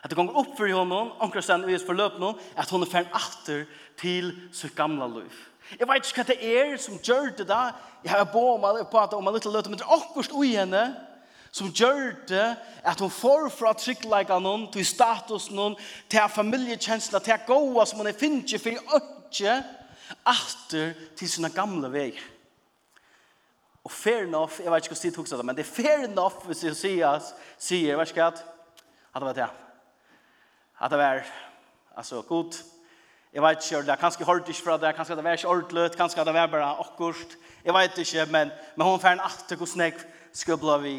[0.03, 3.13] At det kom opp for honom, omkring stedet i for løpende, at hun er ferdig
[3.13, 3.67] atter
[4.01, 5.43] til sitt gamle liv.
[5.75, 7.73] Jeg vet ikke hva det er som gjør det da.
[8.05, 10.55] Jeg har på om alle på om en liten løte, men det er akkurat ui
[10.55, 10.85] henne
[11.57, 12.47] som gjør det
[12.85, 15.77] at hun får fra tryggleika noen, til status noen,
[16.13, 19.55] til familiekjensla, til gåa som hun er finnes ikke for i ønske,
[20.27, 22.21] atter til sina gamla veier.
[23.87, 26.47] Og fair enough, jeg vet ikke hva Stig tok det, men det er fair enough
[26.49, 27.27] hvis jeg sier,
[27.59, 28.41] sier jeg vet ikke at,
[29.15, 29.51] at det var det.
[30.81, 31.21] At det var,
[31.97, 32.59] altså, god.
[33.33, 35.87] Jeg vet ikke, det er kanskje hårdt ikke fra det, kanskje det var ikke ordentlig,
[35.97, 37.39] kanskje det var bare akkurat.
[37.65, 40.97] Jeg vet ikke, men, men hun fær en atter hvordan jeg skubler vi.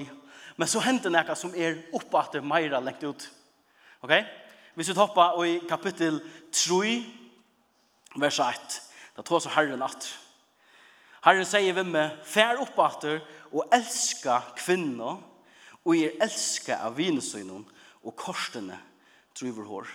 [0.57, 3.29] Men så hender noe som er oppe at det er mer lengt ut.
[4.01, 4.13] Ok?
[4.77, 6.21] Hvis vi topper i kapittel
[6.53, 6.97] 3,
[8.15, 8.81] vers 1.
[9.17, 10.07] Da tar så Herren at.
[11.25, 15.17] Herren sier vi med, fær opp atter og elska kvinner,
[15.87, 17.65] og er elska av vinesøgnen
[18.03, 18.77] og korsene
[19.37, 19.89] driver hår.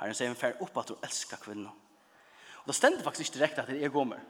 [0.00, 1.74] Herren sier vi fær opp at og elska kvinner.
[2.62, 4.20] Og det stender faktisk ikke direkte at det er gommer.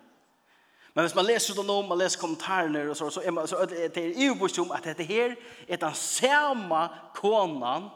[0.94, 3.62] Men hvis man leser det nå, man leser kommentarene og så, så er man, så
[3.70, 5.36] det er jo bort om at dette her
[5.68, 6.80] er den samme
[7.14, 7.86] konan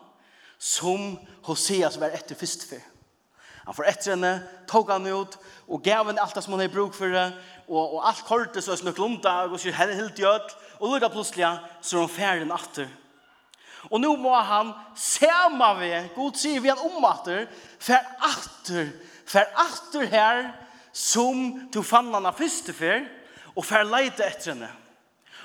[0.58, 1.16] som
[1.48, 2.93] Hoseas var etter først før.
[3.64, 4.32] Han får etter henne,
[4.68, 7.30] tog han ut, og gav henne alt det som han har bruk for det,
[7.68, 11.14] og, og alt kortet så er snøk lunta, og så er helt i og lukket
[11.14, 11.48] plutselig,
[11.80, 12.90] så er han ferdig natter.
[13.92, 17.46] Og nå må han sema ved, god sier vi han om atter,
[17.80, 18.92] fer atter,
[19.28, 20.44] fer atter her,
[20.94, 23.04] som du fann henne første fer,
[23.54, 24.70] og fer leite etter henne.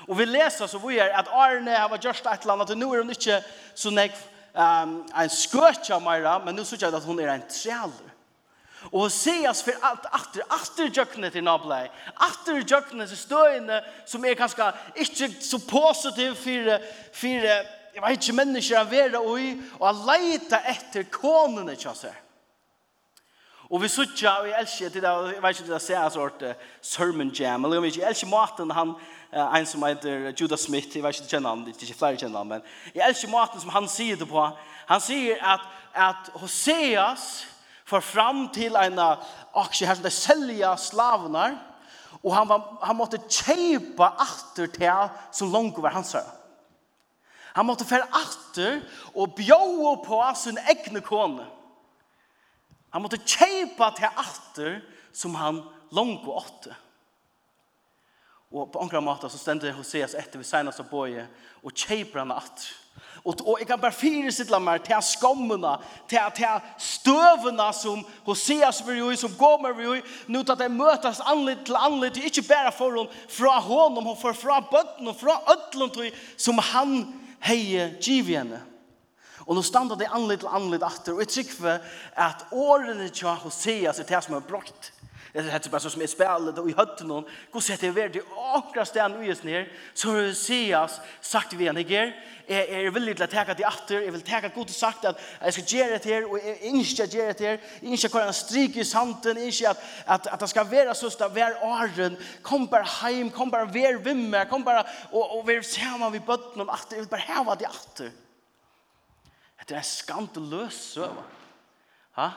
[0.08, 2.80] Og vi leser så vi er at Arne har vært gjørst et eller annet, og
[2.80, 3.40] nå er hun ikke
[3.78, 4.16] så nek
[4.54, 8.09] um, en skøtja meira, men nå synes jeg at hun er en trealer.
[8.88, 11.84] Og Hoseas for alt atter, atter jøkkene til nablei,
[12.16, 14.70] atter jøkkene til støyene som er kanskje
[15.04, 16.72] ikke så positiv for,
[17.12, 17.50] for
[17.94, 22.16] jeg vet ikke mennesker han vera ui, og han leita etter konene til seg.
[23.70, 26.10] Og vi sutja, og jeg elsker til det, jeg vet ikke til det ser en
[26.10, 28.96] sort uh, sermon jam, eller jeg elsker maten han,
[29.30, 32.18] uh, en som heter Judah Smith, jeg vet ikke kjenner han, det er ikke flere
[32.18, 32.64] kjenner han, men
[32.94, 34.48] jeg elsker maten som han sier det på.
[34.90, 37.46] Han sier at, at Hoseas,
[37.90, 38.98] för fram till en
[39.52, 41.58] aksje her som det sälja slavnar
[42.22, 46.24] och han var, han måste köpa atter till så långt var hans här.
[47.52, 48.82] Han måste fære atter
[49.14, 51.46] och bjå på sin egna kone.
[52.90, 56.76] Han måste köpa till atter som han långt var åtte.
[58.50, 61.26] Og på ankra måte så stendte Hoseas etter vi senast av bøye
[61.62, 62.70] og kjøper han atter.
[63.24, 65.74] Og, og jeg kan bare sitt meg til skommene,
[66.08, 69.96] til, til støvene som Hoseas vil jo, som Gomer vil jo,
[70.28, 74.18] nå til at jeg møtes anlitt til anlitt, ikke bare for hon, fra honom, og
[74.20, 77.02] for fra bøtten, og fra ødlen, som han
[77.44, 78.62] heier giv henne.
[79.46, 84.00] Og nå standa det anlitt til anlitt atter, og jeg trykker at årene til Hoseas
[84.00, 84.92] er det som er brakt
[85.32, 87.26] Det er bare så som er spillet og i hötten noen.
[87.52, 88.20] Hvor sett att det är värd i
[88.56, 89.12] åkra sten
[89.42, 89.68] ner.
[89.94, 92.14] Så har Sias sagt vi henne ger.
[92.46, 94.00] Jag är villig til att täcka det atter.
[94.00, 96.30] Jag vill täcka god sagt att jag ska ge det här.
[96.30, 97.60] Och jeg ikke ge det här.
[97.80, 99.36] Jag inte kan stryk i santen.
[99.36, 102.16] Jag inte att, att, att det ska vara så att hver åren.
[102.42, 104.44] Kom bare hjem, Kom bare vi vimmer.
[104.44, 106.96] Kom bare och, och vi sammen ved bøtten om atter.
[106.96, 108.10] jeg vill bara häva det atter.
[109.66, 111.22] Det är en skandalös söva.
[112.12, 112.30] Ha?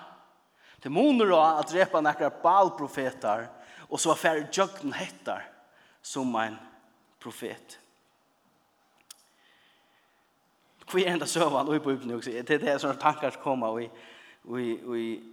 [0.83, 3.47] Det måner då att drepa några balprofeter
[3.79, 5.49] och så affär jökten hettar
[6.01, 6.57] som en
[7.19, 7.79] profet.
[10.85, 12.29] Kvar enda sövan och i Bibeln också.
[12.29, 13.89] Det är det som tankar som kommer och i
[14.87, 15.23] och i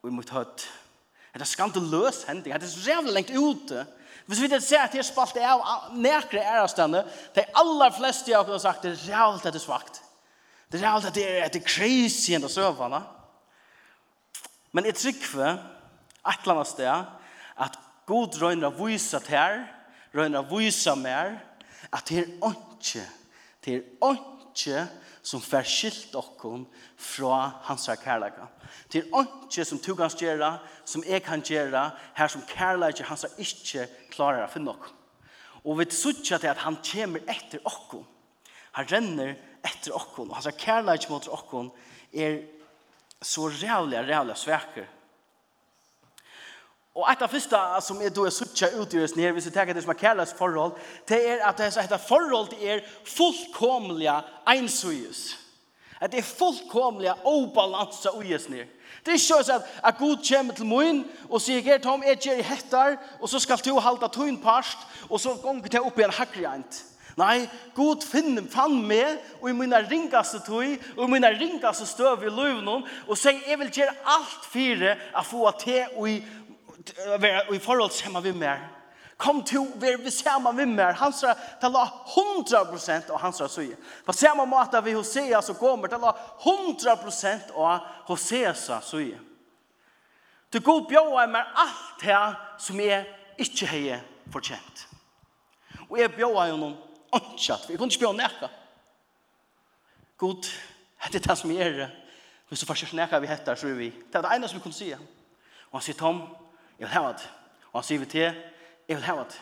[0.00, 0.68] och mot hött.
[1.32, 3.86] Det er skandaløs hending, Det er så jævlig lengt ute.
[4.26, 8.50] Hvis vi ikke ser at her spalt er av nekre ærestande, de aller fleste av
[8.50, 10.02] oss har sagt, det er jævlig at det er svagt.
[10.72, 13.02] Det er jævlig at det er, at det er crazy enn det søvende.
[14.72, 17.06] Men jeg trykker et eller annet sted
[17.60, 19.62] at god røyner å vise til her,
[20.14, 21.38] røyner å vise mer,
[21.90, 23.06] at det er ikke,
[23.64, 24.84] det er ikke
[25.22, 26.52] som får skilt dere
[26.96, 28.46] fra hans kærlighet.
[28.92, 30.52] Det er ikke som du kan gjøre,
[30.84, 34.96] som jeg kan gjøre, her som kærlighet hans ikke klarer å finne dere.
[35.64, 38.04] Og vi sier til at han kommer etter dere.
[38.78, 39.34] Han renner
[39.66, 40.30] etter dere.
[40.32, 41.66] Hans kærlighet mot dere
[42.14, 42.40] er
[43.22, 44.88] så rævlig, rævlig svekker.
[46.94, 49.84] Og et av første som er då er suttja utgjøres nere, hvis vi tenker det
[49.84, 50.72] som er kærlighet forhold,
[51.08, 54.16] det er at det er forhold til er fullkomlige
[54.48, 55.38] ensøyes.
[56.00, 58.66] At det er fullkomlige obalansa ugjøres nere.
[59.04, 62.40] Det er ikke sånn at Gud kommer til min og sier, Gert Tom, jeg gjør
[62.40, 64.78] i hettar, og så skal du halda tøyn parst,
[65.08, 66.82] og så gonger det opp i en hakrejant.
[67.18, 72.26] Nei, Gud finner fann meg, og i mina ringaste tøy, og i mina ringaste støv
[72.26, 76.20] i løvnum, og sier, jeg vil gjøre alt fire å få til og i,
[77.48, 78.68] og i forhold til vi mer.
[79.20, 80.94] Kom til å være vi sammen vi mer.
[80.96, 81.82] Han sa ta la
[82.14, 83.76] 100% av hans søye.
[84.06, 88.80] På samme måte vi Hosea så kommer ta la 100% av så.
[88.80, 89.18] søye.
[90.52, 92.22] Du god bjóa meg alt det
[92.58, 93.04] som jeg
[93.38, 94.00] ikke har
[94.32, 94.86] fortjent.
[95.90, 96.78] Og jeg bjóa jo noen
[97.12, 98.48] åndkjatt, for jeg kunne ikke be om nekka.
[100.20, 100.48] God,
[101.00, 101.90] hette det som jeg det.
[102.48, 103.90] hvis du faktisk nekka vi hettar, så er vi.
[103.90, 104.98] Det er det ene som vi kunne sige.
[105.70, 106.20] Og han sier, Tom,
[106.78, 107.30] jeg vil hava det.
[107.72, 108.34] Og han sier vi til,
[108.88, 109.38] jeg vil hava det.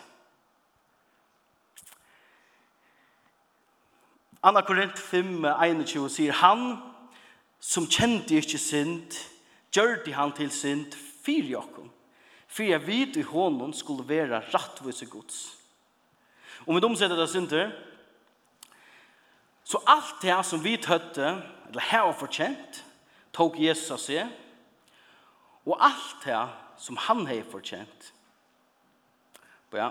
[4.43, 6.77] Anna Korint 5, 21 sier, han
[7.59, 9.17] som kjente ikke synd,
[9.73, 10.93] gjør de han til synd,
[11.25, 11.89] fyr Jakob.
[12.47, 15.58] Fyr jeg vid i hånden skulle være rattvise gods.
[16.69, 17.71] Om vi omsetter det synder,
[19.63, 21.31] så alt det som vi tøtte,
[21.67, 22.83] eller her og fortjent,
[23.33, 24.27] tok Jesus av seg,
[25.65, 26.41] og alt det
[26.77, 28.11] som han har fortjent,
[29.73, 29.87] ja,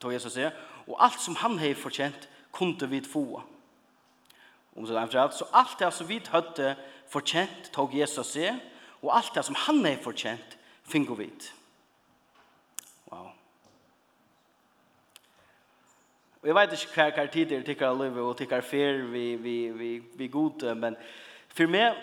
[0.00, 2.24] tok Jesus av seg, og alt som han har fortjent,
[2.56, 3.42] kunde vi få.
[4.76, 6.72] Om så er så alt det som vi tøtte,
[7.12, 8.64] fortjent, tok Jesus av seg,
[9.02, 10.56] og alt det som han har fortjent,
[10.88, 11.63] finner vi til.
[16.44, 19.22] Og jeg vet ikke hva hver tid det er tikkere liv og tykker fer vi,
[19.40, 20.92] vi, vi, vi god, men
[21.56, 21.94] for meg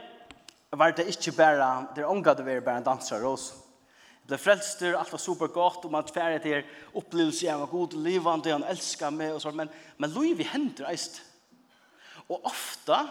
[0.73, 3.59] var det ikke bare, det er omgatt det være bare en danser også.
[4.23, 6.65] Jeg ble frelster, alt var super godt, og man tverre til
[6.97, 9.69] opplevelse, jeg var god, livende, han elsker meg og sånt, men,
[10.01, 11.21] men liv i hender eist.
[12.25, 13.03] Og ofta,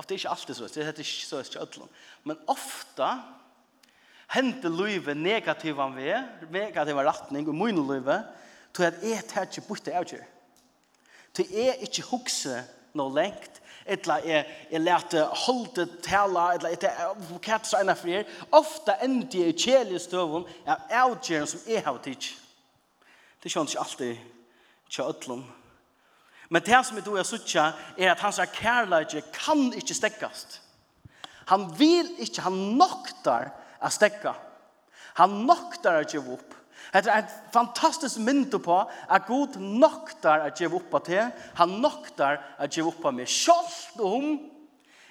[0.00, 1.92] ofte ikke alltid så, det heter ikke så, ikke ødlom,
[2.24, 3.12] men ofte
[4.32, 8.44] hender livet negativan ved, negativa retning, og mye livet,
[8.76, 10.24] Tog at jeg tar ikke bort det jeg gjør.
[11.34, 12.58] Tog jeg ikke hukse
[12.96, 18.96] noe lengt, etla jeg, jeg lærte holde tala, etla jeg kjært seg for her, ofte
[19.04, 22.34] endi jeg kjelige støvun av avgjøren som jeg har tids.
[23.40, 25.46] Det skjønner ikke alltid kjø ødlom.
[26.48, 30.60] Men det som jeg då er suttja, er at hans kærleidje kan ikke stekkast.
[31.46, 33.48] Han vil ikke, han noktar
[33.80, 34.34] å stekka.
[35.16, 36.55] Han noktar å gjøre opp.
[37.04, 38.76] Det er et fantastisk mynd på
[39.10, 43.26] at Gud noktar at gjeve oppa til, han noktar at gjeve oppa med.
[43.26, 44.38] Sjalt om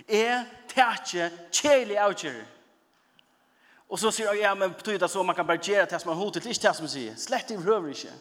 [0.07, 2.43] er tætje kjelig avgjør.
[3.89, 6.09] Og så sier jeg, ja, men betyr det så man kan bare gjøre det som
[6.09, 7.13] man hodet, ikke det som sier.
[7.21, 8.13] Slett i røver ikke.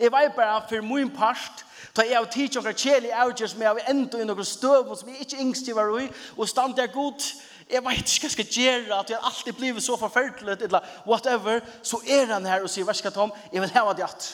[0.00, 1.64] Jeg vet bare for min part,
[1.96, 5.08] da jeg av tid og kjelig avgjør som jeg har enda i noen støv som
[5.08, 7.24] jeg ikke yngst i var i, og stand der godt,
[7.68, 11.60] jeg vet ikke hva jeg skal gjøre, at jeg alltid blir så forferdelig, eller whatever,
[11.82, 14.28] så er han her og sier, verska Tom, jeg vil hava det at.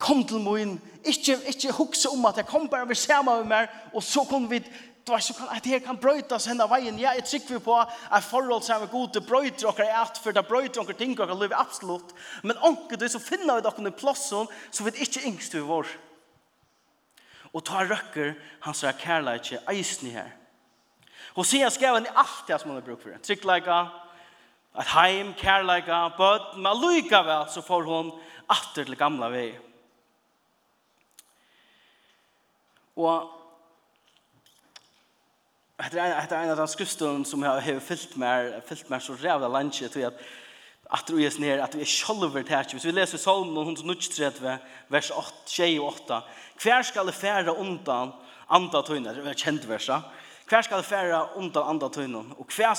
[0.00, 3.68] Kom til min, ikke, ikke hukse om at jeg kom bare ved sammen med meg,
[3.94, 4.58] og så kom vi,
[5.06, 6.98] du vet, så kan, at her kan brøytas henne veien.
[6.98, 10.18] Ja, jeg trykker vi på at forhold som er god, det brøyter dere i at,
[10.22, 12.14] for det brøyter dere ting dere lever absolutt.
[12.42, 15.94] Men anker du, så finner vi dere i plassen, så vi ikke yngst vi vår.
[17.52, 18.34] Og ta røkker
[18.66, 20.39] han sier kærlighet ikke, eisen her
[21.34, 23.18] Hosea skrev han i alt det som han har brukt for.
[23.22, 23.80] Tryggleika,
[24.80, 28.12] et heim, kærleika, bød, men allikevel så får hun
[28.50, 29.50] atter til gamla vei.
[32.96, 33.36] Og
[35.80, 39.48] Det er en av de skriftene som jeg har fyllt med, fyllt med så rævla
[39.48, 40.12] landet, tror jeg,
[40.92, 45.10] at du er nere, at du er sjolver til Hvis vi leser salmen 133, vers
[45.10, 46.20] 8, 28,
[46.62, 48.12] hver skal det fære undan
[48.50, 50.00] andre tøyne, det er kjent versa,
[50.50, 52.32] Hver skal det fære undan andre tøynen?
[52.38, 52.74] Og hver,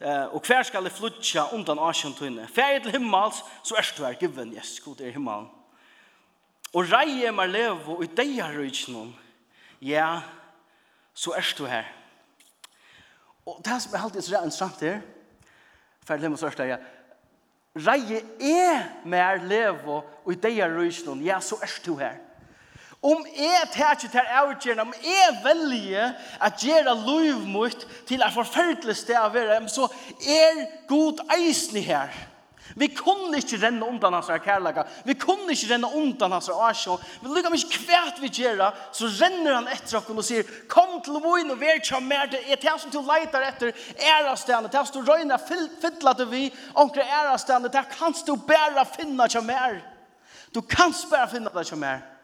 [0.00, 2.48] eh, og hver skal det flutja undan asjon tunne.
[2.48, 5.46] Fære til himmels, så er du her given, yes, god er himmelen.
[6.74, 9.14] Og reie mer levo i deia rujtjen,
[9.82, 10.20] ja,
[11.14, 11.84] så er du her.
[13.46, 15.00] Og det som er alltid så interessant her,
[16.06, 16.84] fære til himmels, så er du her,
[17.76, 20.00] Reie er mer levo
[20.32, 22.16] i deia rujtjen, ja, så er du her.
[23.06, 28.34] Om jeg tar ikke til avgjørende, om jeg velger at gjøre liv mot til et
[28.34, 29.86] forferdelig sted å være, så
[30.26, 32.10] er god eisen her.
[32.74, 34.82] Vi kunne ikke renne undan hans kærlega.
[35.06, 36.96] Vi kunne ikke renne undan hans asjo.
[37.22, 41.20] Vi lukkar ikke kvært vi gjerra, så renner han etter oss og sier, kom til
[41.22, 43.72] voin og vær tja mer til, er det som du leiter etter
[44.16, 46.42] ærastene, det som du røyner fytla til vi,
[46.74, 49.78] omkring ærastene, det kanst du bæra finna tja mer.
[50.50, 52.15] Du kanst bæra finna tja mer.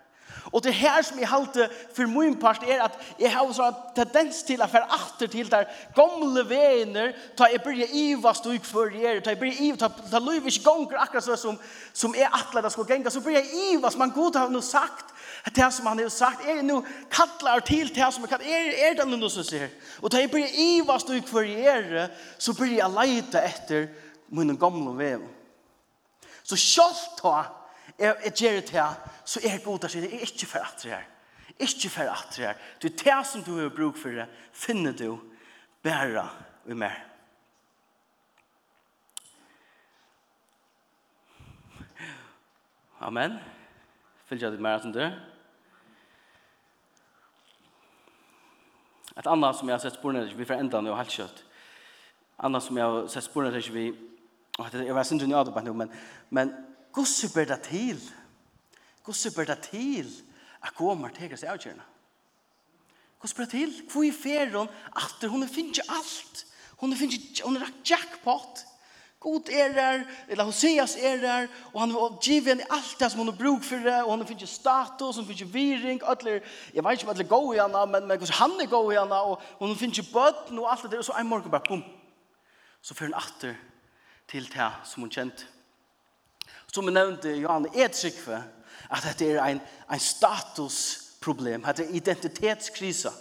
[0.50, 3.78] Og det her som jeg halte for min part er at jeg har så en
[3.94, 8.90] tendens til å være atter til der gamle vener, ta jeg blir ivast og for
[8.90, 11.58] jeg, ta jeg blir ivast, ta løyv ikke gonger akkurat så som,
[11.94, 15.14] som jeg atler det skal genga, så blir jeg ivast, man god har noe sagt,
[15.54, 18.74] det som han har sagt, er det noe kattler til det som jeg kan, er,
[18.88, 19.70] er det noe som sier?
[20.02, 23.88] Og ta jeg blir ivast og for jeg, så blir jeg leite etter
[24.32, 25.30] mine gamle vener.
[26.42, 27.36] Så kjølt ta,
[27.98, 30.92] jeg, jeg gjør det her, så er god at det er ikke for at det
[30.92, 31.08] er.
[31.58, 32.54] Ikke for at det er.
[32.82, 35.20] Du er det som du har bruk for det, finner du
[35.82, 36.28] bæra
[36.64, 36.96] og mer.
[43.02, 43.38] Amen.
[44.30, 45.02] Fylgja ditt mer at du.
[49.18, 51.42] Et annet som jeg har sett sporene, vi får enda nå helt kjøtt.
[52.46, 53.90] Annet som jeg har sett sporene, vi,
[54.72, 55.90] jeg var sindri nødvendig, men,
[56.30, 56.54] men
[56.92, 58.00] Gosse ber det til.
[59.04, 60.10] Gosse ber det til
[60.62, 61.86] at kommer til seg avgjørende.
[63.20, 63.72] Gosse ber det til.
[63.92, 66.44] Hvor er ferien at hun finner ikke alt.
[66.82, 68.66] Hun finner hun er jackpot.
[69.22, 73.20] God er der, eller Hoseas er der, og han har givet henne alt det som
[73.22, 76.40] hun har brukt for det, og han finner status, han finner viring, alle,
[76.74, 78.98] jeg vet ikke om alle er går i henne, men, men han er går i
[78.98, 81.84] henne, og hun finner bøtten og alt det der, og så en morgen bare, bum.
[82.82, 83.54] Så fører hun atter
[84.28, 85.46] til det som hun kjente.
[86.72, 88.38] Som vi nevnte, Johan, er tryggve
[88.92, 89.60] at dette er en,
[89.92, 93.12] en statusproblem, dette er identitetskrise.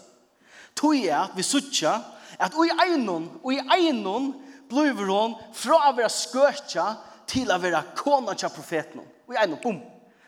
[0.75, 1.97] Tøy er at vi sutja
[2.39, 4.31] at ui einon, ui einon
[4.71, 6.85] blir hon fra å være skøtja
[7.27, 9.03] til å være kona til profeten.
[9.27, 9.81] Ui einon, bum,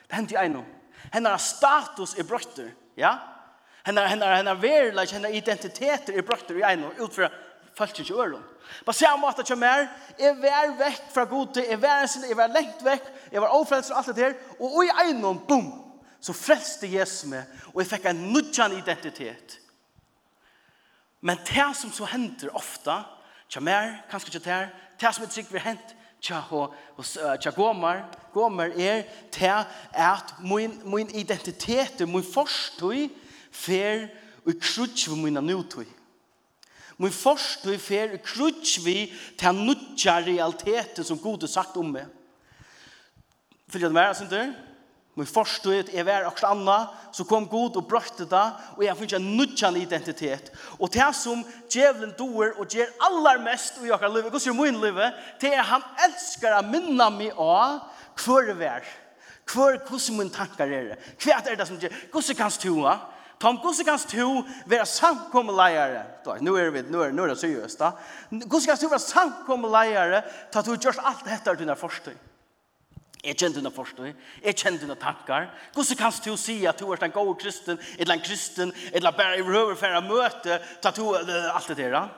[0.07, 0.65] Det hendte i einon.
[1.13, 3.15] Hennar status er brøtter, ja?
[3.83, 7.31] Hennar, hennar, hennar verleik, hennar identiteter er brøtter i einon, utfra
[7.77, 8.43] følte ikke øren.
[8.86, 9.88] På samme måte som jeg,
[10.19, 13.55] jeg var vekk fra gode, jeg var en sinne, jeg var lengt vekk, jeg var
[13.55, 15.71] ofrelst og alt det her, og i egnom, boom,
[16.21, 19.59] så frelste Jesus meg, og jeg fikk en nødjan identitet.
[21.21, 22.95] Men det som så henter ofte,
[23.49, 26.39] tja mer, kanskje tja ter, det som er trygg vi hent, tja,
[26.97, 29.03] hos, tja gomer, gomer er
[29.36, 29.51] det
[29.93, 33.09] at min, min identitet, min forstøy,
[33.51, 34.07] fer
[34.45, 35.86] og krutsk for mine nutøy.
[37.01, 39.08] Min forst vi fer krutsk vi
[39.39, 42.12] til nutja realiteten som Gud har sagt om meg.
[43.71, 44.53] Fyrir det mer, synes du?
[45.13, 46.77] Men forstå at jeg var akkurat anna,
[47.13, 48.45] så kom Gud og brøtte det,
[48.77, 50.49] og jeg finner en nødjan identitet.
[50.79, 54.82] Og det som djevelen doer og gjør aller mest i akkurat livet, hvordan jo min
[54.82, 57.84] livet, det er han elsker å minne meg av
[58.23, 58.89] hver vær.
[59.53, 60.99] Hver, hvordan min tankar er det?
[61.21, 61.93] Hva er det som gjør?
[62.10, 62.97] Hvordan kan du ha?
[63.39, 66.04] Tom, hvordan kan du være samkommeleiere?
[66.41, 67.91] Nå er vi, nå er, nå er det seriøst da.
[68.30, 72.15] Hvordan kan du være samkommeleiere til at du gjør alt dette du er forstøy?
[73.24, 74.10] Jeg kjenner dine forstøy,
[74.43, 75.46] jeg kjenner dine tankar.
[75.74, 79.38] Hvordan kan du si at du er en god kristen, eller en kristen, eller bare
[79.39, 82.12] i røver for å møte, ta to, alt det der?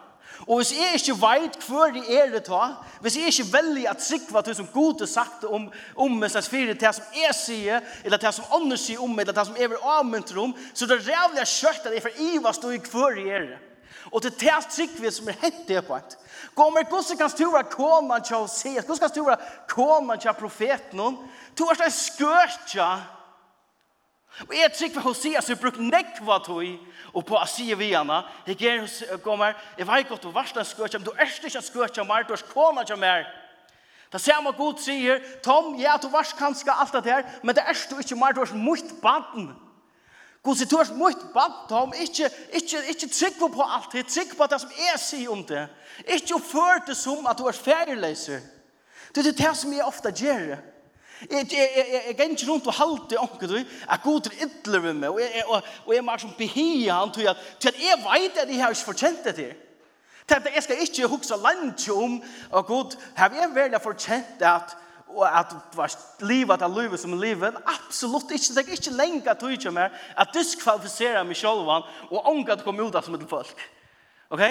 [0.47, 2.61] Og hvis jeg ikke vet hva det er det ta,
[3.01, 6.49] hvis jeg ikke velger at sikva til som god har sagt om, om meg slags
[6.51, 9.61] fire, til som jeg sier, eller til som andre sier om, meg, eller til som
[9.61, 12.83] jeg vil avmyntre om, så det er rævlig kjørt at jeg for iva stå i
[12.83, 13.61] hva det er det.
[14.11, 16.17] Og til det sikva som er hent det på et.
[16.55, 20.37] Kommer hvordan kan du være koma til å se, hvordan kan du være koma til
[20.37, 21.17] profeten,
[21.57, 22.89] du er slags skørtja,
[24.43, 26.65] Og jeg trykker Hoseas har brukt nekva tog
[27.15, 28.17] og på å si vi henne.
[28.47, 31.63] Jeg gjør kommer, jeg vet godt du varsler en skøtja, men du er ikke en
[31.63, 33.29] skøtje mer, du er kona ikke mer.
[34.11, 37.63] Det ser man god sier, Tom, ja, du varst kanskje alt det her, men det
[37.63, 39.49] er du ikke mer, du er mot banden.
[40.43, 42.29] God sier, du er mot banden, Tom, ikke,
[42.59, 45.65] ikke, ikke trygg på alt det, trygg på det som jeg sier om det.
[46.05, 48.43] Ikke oppfør det som at du er ferdigleiser.
[49.15, 50.63] Det er det som jeg ofte gjør det.
[51.31, 53.55] Jeg, jeg, ikke rundt og halte ånke du,
[53.89, 57.13] at god er ytler med meg, og jeg, og, og jeg må som behia han
[57.15, 59.53] til at, til at jeg vet at jeg har ikke fortjent det til.
[60.27, 62.17] Til at jeg skal ikke huske langt om,
[62.51, 64.75] og god, har jeg veldig fortjent det at,
[65.07, 69.31] og at var livet av livet som er livet, absolutt ikke, det er ikke lenge
[69.31, 71.69] at du ikke mer, at diskvalifisere meg selv,
[72.11, 73.67] og ånke at komme ut av som et folk.
[74.29, 74.41] Ok?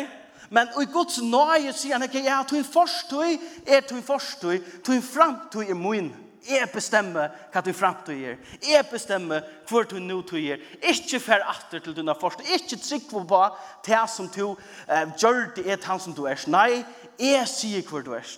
[0.50, 3.36] Men i Guds nøye sier han, ok, ja, tog en forstøy
[3.66, 6.12] er tog en forstøy, tog en framtøy er min.
[6.12, 6.23] Ok?
[6.44, 8.36] Jeg bestemmer hva du framtøyer.
[8.60, 10.60] Jeg bestemmer hvor du nå tøyer.
[10.84, 12.44] Ikke fer atter til dine forstå.
[12.56, 13.46] Ikke trygg på hva
[13.86, 16.40] det som du uh, gjør det er han som du er.
[16.52, 16.84] Nei,
[17.18, 18.34] jeg sier hvor du er.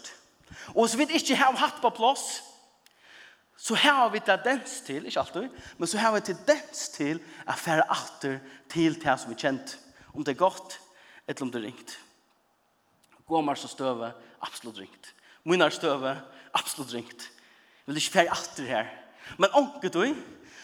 [0.75, 2.43] Og så vi ikke har hatt på plass,
[3.57, 5.49] så har vi tendens til, ikke alltid,
[5.79, 8.39] men så har vi tendens til å fer atter
[8.71, 9.79] til det som er kjent.
[10.15, 10.79] Om det er godt,
[11.27, 11.97] eller om det er ringt.
[13.27, 14.13] Gåmars så støve,
[14.45, 15.11] absolutt ringt.
[15.49, 16.15] Mynar støve,
[16.55, 17.31] absolutt ringt
[17.87, 18.91] vil ikke fære atter her.
[19.39, 20.03] Men onke du,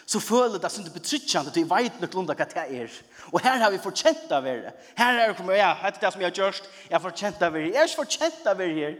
[0.06, 2.96] så føler det sin betrykkjande, du vet nok lunda hva det er.
[3.30, 4.72] Og her har vi fortjent av det.
[4.98, 7.62] Her er det, ja, etter det som jeg har gjort, jeg har fortjent av det.
[7.68, 8.98] Jeg er ikke fortjent av det her.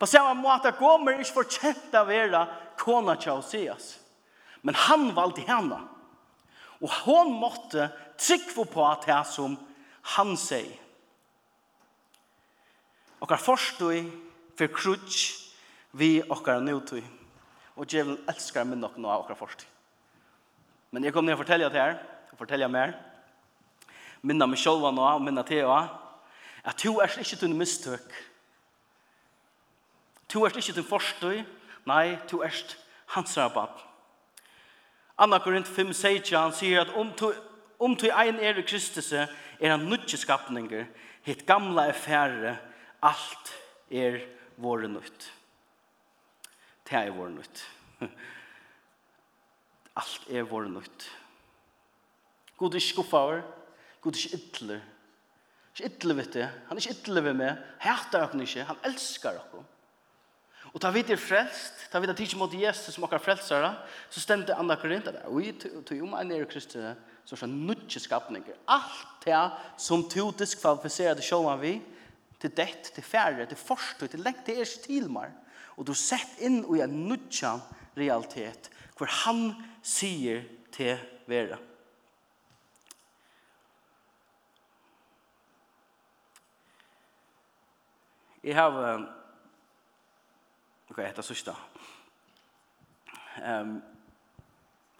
[0.00, 2.42] På samme måte kommer ikke fortjent av det
[2.80, 3.88] kona til å se oss.
[4.62, 5.78] Men han valgte henne.
[6.80, 9.56] Og hon måtte trykke på at det som
[10.16, 10.72] han sier.
[13.20, 14.00] Og hva forstår
[14.56, 15.36] for krutsk
[16.00, 17.02] vi okkar nøytøy.
[17.76, 19.66] Og djevel elskar minne noen av okra forst.
[20.90, 21.98] Men jeg kom ned og fortelle til her,
[22.32, 22.96] og fortelle mer.
[24.26, 25.96] Minna meg selv nå, og minna til også,
[26.64, 28.16] at to er ikke til mistøk.
[30.28, 31.40] To er ikke til forstøy,
[31.88, 32.58] nei, to er
[33.14, 33.86] hans rabatt.
[35.20, 37.32] Anna Korint 5, 6, han sier at om to,
[37.80, 39.28] om to ein er i Kristus, er
[39.60, 40.86] han nødje skapninger,
[41.26, 42.54] hitt gamla er færre,
[43.02, 43.52] alt
[43.90, 44.20] er
[44.60, 45.30] våre nødt
[46.90, 47.64] det er vår nytt.
[50.00, 51.08] Alt er vår nytt.
[52.60, 53.42] God er skuffa over.
[54.02, 54.80] God er ikke ytler.
[55.70, 56.40] Ikke ytler vet du.
[56.42, 57.60] Han er ikke ytler ved meg.
[57.80, 58.66] Hæter dere ikke.
[58.68, 59.66] Han elsker dere.
[60.70, 63.72] Og ta vidt er frelst, ta vidt er tidsi mot Jesus som okkar frelsare,
[64.12, 66.92] så stemte Anna Korint at vi tog om en er kristne,
[67.26, 68.58] så er det nødje skapninger.
[68.70, 69.40] Alt det
[69.82, 71.72] som to diskvalifiserer det sjåan vi,
[72.40, 75.34] til dett, til færre, til forstå, til lengt, det er ikke til meg
[75.80, 77.62] og du sett inn i en nudjan
[77.96, 78.68] realitet
[78.98, 80.44] hvor han sier
[80.76, 81.56] til vera.
[88.44, 88.76] Jeg har...
[90.90, 91.54] Ok, etter sørste.
[93.40, 93.78] Um,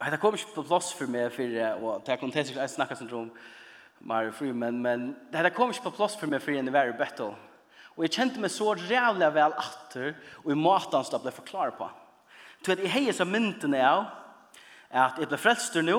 [0.01, 3.11] Hetta kom ikke på plass for meg, for, og det er kontensisk, jeg snakker sånn
[3.19, 3.27] om
[4.09, 7.35] Mario Freeman, men, men hetta kom ikke på plass for meg for en i battle.
[8.01, 11.77] Og jeg kjente meg så rævlig vel atter, og i maten som jeg ble forklaret
[11.77, 11.89] på.
[12.65, 14.07] Så jeg heier så myntene av,
[14.89, 15.99] at jeg ble frelster nå,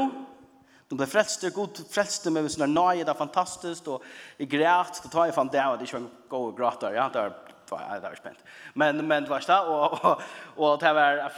[0.90, 4.10] de ble frelster, god frelster med sånne nøye, det er fantastisk, og
[4.42, 6.98] jeg græt, så tar jeg fan det, og det er ikke en god gråt der,
[6.98, 7.38] ja, det er
[7.72, 8.40] var det var spent.
[8.76, 10.22] Men men det var så och och
[10.56, 11.32] och det var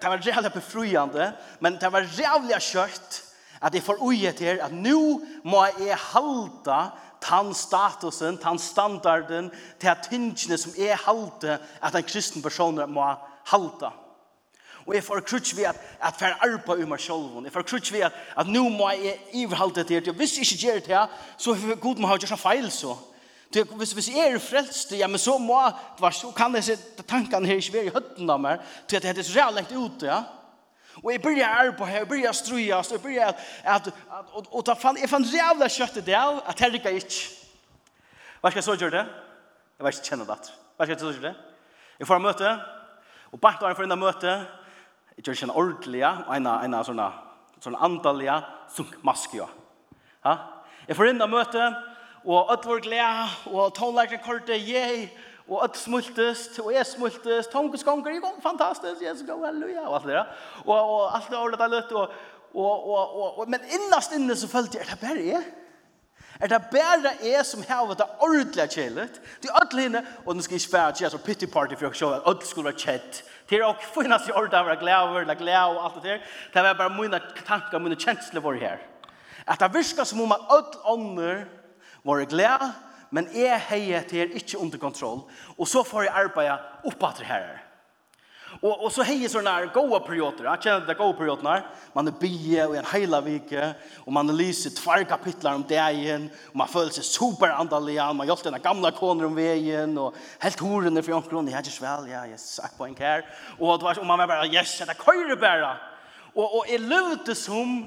[0.00, 3.22] det var jävla befriande, men det var jävla kött
[3.60, 4.94] att det får ojet till att nu
[5.42, 9.50] må jag halta tann statusen, tann standarden,
[9.80, 13.06] til at tingene som er halte, at en kristen person må
[13.52, 13.92] halte.
[14.86, 17.44] Og jeg får krutsk ved at, at for arpa i meg selv.
[17.44, 20.14] Jeg får krutsk ved at, at nå må jeg iverhalte til det.
[20.16, 21.08] Hvis jeg ikke gjør det,
[21.38, 22.96] så er god må ha gjort en feil så.
[23.54, 25.58] Det hvis hvis jeg er frelst, ja men så må
[26.12, 29.26] så kan det tankene her ikke være i høtten av meg til at det er
[29.26, 30.20] så rævlig ute ja
[31.02, 33.86] Och jag började är på jeg begynner å strøye, så jeg begynner att, att,
[34.32, 36.90] och, og, og fan, jag fann jävla köttet det av, att här ikke.
[36.90, 37.14] inte.
[38.40, 39.06] Vad ska jag så gjøre det?
[39.78, 40.52] Jeg vet ikke kjenne det.
[40.76, 41.34] Hva skal jeg så gjøre det?
[41.98, 42.22] Jeg får en
[43.60, 44.02] når jeg får inn en
[45.16, 45.54] jeg gjør ikke en känna
[46.26, 47.06] og en av sånne,
[47.60, 48.40] sånne sådana andaliga
[48.74, 49.46] sunkmaskiga.
[50.24, 50.36] Ja?
[50.88, 51.74] Jeg får en møte,
[52.24, 55.08] og öll var gleda, og tonelager kortet, yay,
[55.50, 60.06] og at smultest, og jeg smultest, tonkeskonger, jeg kom fantastisk, jeg skal halleluja, og alt
[60.06, 60.36] det der.
[60.64, 62.12] Og, og alt det ordet er løtt, og,
[62.54, 65.48] og, og, og, og, men innast inne så følte jeg, er det bare jeg?
[66.40, 69.18] Er det bare jeg som har det ordentlig kjellet?
[69.42, 71.90] Det er alle henne, og nå skal jeg spørre, være kjellet, så pity party for
[71.90, 73.20] å se at alle skulle være kjett.
[73.50, 76.22] Det er også finnes i ordet, være glad, over, eller glad og alt det der.
[76.54, 78.86] Det er bare mine tanker, mine kjensler våre her.
[79.50, 81.42] At det virker som om at alle ånder
[82.06, 82.70] var glad,
[83.10, 85.24] men jeg heier til er ikke under kontroll,
[85.58, 87.58] og så får jeg arbeide oppater her.
[88.58, 92.10] Og, og så heier sånne her gode perioder, jeg kjenner det gode perioder her, man
[92.10, 93.68] er bie og en heila vike,
[94.02, 98.62] og man lyser tvær kapitler om dagen, og man føler seg superandalig, man gjort denne
[98.62, 102.40] gamle koner om veien, og helt horene fra omkron, jeg er ikke svel, ja, jeg
[102.40, 103.22] er på en kær,
[103.60, 105.76] og, og man er bare, yes, det er køyre bare,
[106.34, 107.78] og, og jeg løvde som,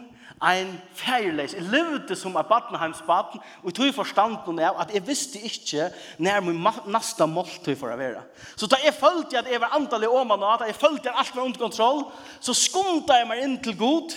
[0.44, 1.54] ein feirleis.
[1.56, 5.88] Jeg levde som et badnheimsbaden, og jeg tog forstanden av at jeg visste ikke
[6.20, 6.60] når min
[6.92, 8.22] nasta måltøy for å være.
[8.60, 11.36] Så da jeg følte at jeg var antallig om og at jeg følte at alt
[11.36, 12.06] var under kontroll,
[12.44, 14.16] så skundet jeg meg inn til god,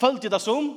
[0.00, 0.72] følte jeg det som,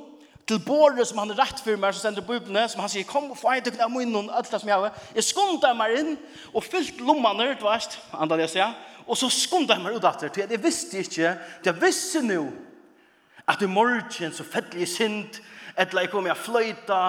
[0.46, 3.32] til båret som han er rett for meg, som sender bøybene, som han sier, kom
[3.34, 5.00] og få en tøkken av munnen, alt det som jeg har.
[5.16, 6.12] Jeg skundet meg inn,
[6.54, 8.62] og fyllt lommene, du vet, antallig å si,
[9.06, 12.65] og så skundet jeg meg ut etter, til jeg visste ikke, til jeg visste noe,
[13.48, 15.42] at i morgen så fettelig jeg sint,
[15.76, 17.00] etla jeg kommer jeg fløyta,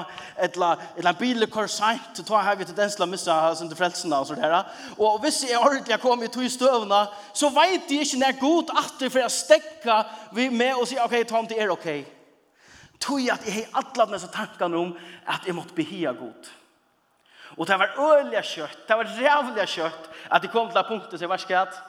[0.44, 4.14] etla, etla kor kår sent, tar jeg vi til den slags missa sin til frelsen
[4.14, 4.58] og sånt her.
[5.00, 8.28] Og hvis jeg ordentlig jeg kommer i to i støvna, så vet jeg ikke når
[8.28, 9.98] jeg god atter for jeg stekka
[10.36, 11.90] vi med og sier, ok, ta om det er ok.
[13.00, 16.54] Tog at jeg har alle disse så tankene om at jeg måtte behia god.
[17.58, 21.20] Og det var øyelig kjøtt, det var rævlig kjøtt, at jeg kom til det punktet
[21.20, 21.84] så jeg var skatt.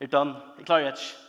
[0.00, 1.23] Er done, jeg klarer ikke.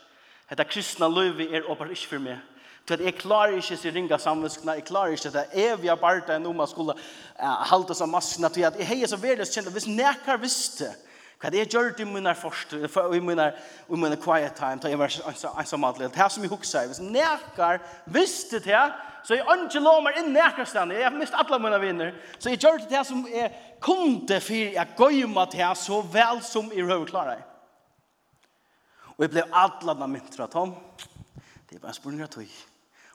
[0.50, 2.38] Hetta kristna løyvi er opar ikkje for meg.
[2.86, 6.46] Til at jeg klarer ikke sin ringa samvinskene, jeg klarer ikke det evige barta enn
[6.46, 8.14] om man skulle uh, halte seg
[8.54, 10.92] til at jeg heier så veldig kjent, hvis nekar visste
[11.36, 13.50] hva det jeg gjør i mine forst, i mine,
[13.92, 15.16] i mine quiet time, til jeg var
[15.60, 18.84] ensam alt litt, det her som jeg hukser, hvis nekar visste det,
[19.26, 20.94] så jeg ikke lov inn nekar stand.
[20.94, 23.50] jeg har mist alle mine vinner, så jeg gjør det sum som jeg
[23.82, 27.42] kunde for jeg gøyma so så vel som jeg røver klarer.
[29.16, 30.74] Og jeg ble alle av myntra Tom.
[31.66, 32.50] Det er bare en spørning av tog.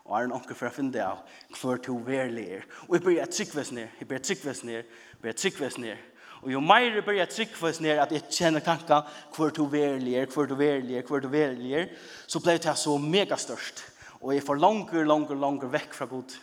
[0.02, 1.22] Og er en for å finne det av
[1.60, 2.64] hver to verlig er.
[2.88, 5.78] Og jeg blir et tryggves ned, jeg blir et tryggves ned, jeg blir et tryggves
[5.78, 6.08] ned.
[6.42, 9.04] Og jo mer jeg blir et tryggves ned at jeg kjenner tanka
[9.36, 11.92] hver to verlig er, hver to verlig er, hver to verlig er,
[12.26, 13.84] så ble det så megastørst.
[14.22, 16.34] Og jeg får langer, langer, langer vekk fra god.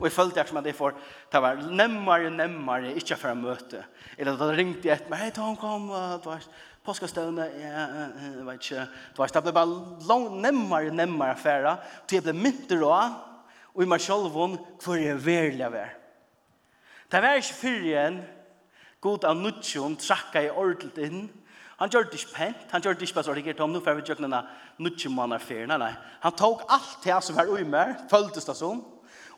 [0.00, 0.96] Og jeg følte som at jeg får,
[1.28, 3.82] ta var nemmere, nemmere, ikke for å møte.
[4.16, 5.90] Eller da ringte jeg etter meg, hei Tom, kom,
[6.24, 6.48] du vet,
[6.84, 11.76] påskastøvne, jeg vet ikke, det var det ble bare lang, nemmere, nemmere affære,
[12.08, 13.26] til jeg ble mynter også,
[13.74, 15.92] og i meg selv hvor jeg verlig av er.
[17.10, 18.22] Det var ikke før igjen,
[19.00, 21.28] god av nudjon trakka i ordentlig inn,
[21.80, 23.94] Han gjør det ikke pent, han gjør det ikke bare så rikert om, nå får
[23.96, 24.42] vi gjøre denne
[24.84, 25.94] nudgemannerferien, nei, nei.
[26.20, 28.82] Han tok alt det som var ui med, føltes det som,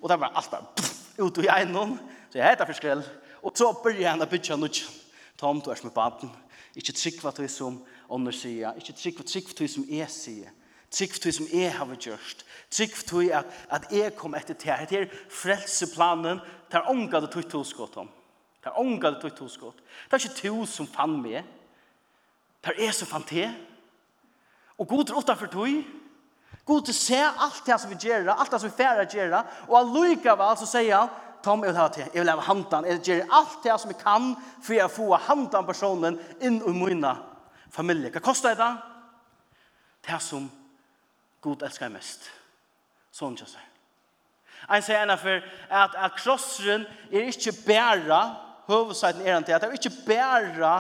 [0.01, 0.89] og det var alt bare
[1.23, 1.95] ut i egnom,
[2.33, 3.05] så jeg heter for skrell,
[3.47, 4.99] og så begynner han å bytja nudgen.
[5.39, 6.33] Tom, du er som i baden,
[6.77, 10.51] Ikke trykva til som ånder sier, ikke trykva trykva til som jeg sier,
[10.93, 12.45] trykva til som jeg har gjort.
[12.71, 17.27] trykva til at, at jeg kom etter til Det er frelseplanen, Det er der ångade
[17.27, 18.09] tog tilskott om,
[18.61, 19.77] Det er der ångade tog tilskott.
[20.11, 21.45] Det er ikke to som fann meg,
[22.65, 23.51] det er jeg som fann til,
[24.79, 25.85] og god er utenfor tog,
[26.65, 28.31] God er se alt det som vi gjør.
[28.33, 29.35] Alt det som vi færre gjør.
[29.69, 31.09] Og han så sier han,
[31.43, 33.99] Tom, jeg vil ha til, jeg vil ha handan, jeg gjør alt det som jeg
[34.01, 34.31] kan,
[34.63, 37.05] for jeg får handan personen inn i min
[37.73, 38.13] familie.
[38.15, 38.71] Hva koster det da?
[40.07, 40.49] Det som
[41.43, 42.29] Gud elsker mest.
[43.13, 43.69] Sånn ikke seg.
[44.71, 48.21] Ein sier ena for at, at krosseren er ikke bæra,
[48.69, 50.75] hovedsiden er han til, at det er ikke bæra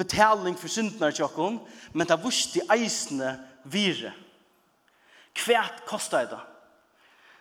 [0.00, 1.50] betaling for syndene til dere,
[1.92, 3.36] men det er vurs til eisene
[3.70, 4.12] vire.
[5.44, 6.40] Hva koster det da?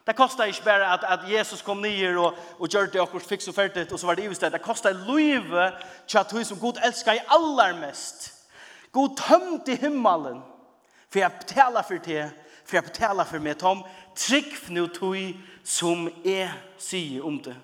[0.08, 3.48] Det kostar ikke bare at, at Jesus kom ner och och gjør det och fix
[3.48, 4.54] och ferdig och så var det i istället.
[4.54, 5.74] Det kostar löve
[6.08, 8.34] chat hun som Gud elsker i aller mest.
[8.94, 10.42] Gud i himmelen
[11.10, 12.32] för jeg betaler för det,
[12.66, 13.84] för jeg betaler för mig tom
[14.16, 15.18] trygg nå tog
[15.64, 17.56] som jeg sier om det.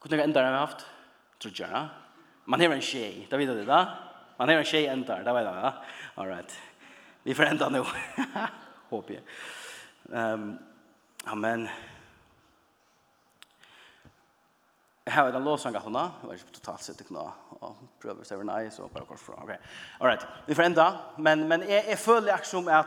[0.00, 0.86] Kunde jag ändra det haft?
[1.38, 1.88] Tror jag.
[2.44, 3.86] Man har en tjej, det vet du det?
[4.36, 5.72] Man har en tjej enda, det vet du va?
[6.16, 6.60] All right.
[7.26, 7.84] Vi får enda nu.
[8.90, 9.22] Håper jeg.
[10.04, 10.58] Um,
[11.24, 11.68] amen.
[15.06, 16.02] Här är den låsånga hona.
[16.20, 19.34] Jeg var ikke totalt sett kunna och pröva sig över nej så bara kort fra.
[19.42, 19.58] Okej.
[20.00, 20.26] All right.
[20.46, 20.92] Vi får enda.
[21.16, 22.86] men men är är full aktion som att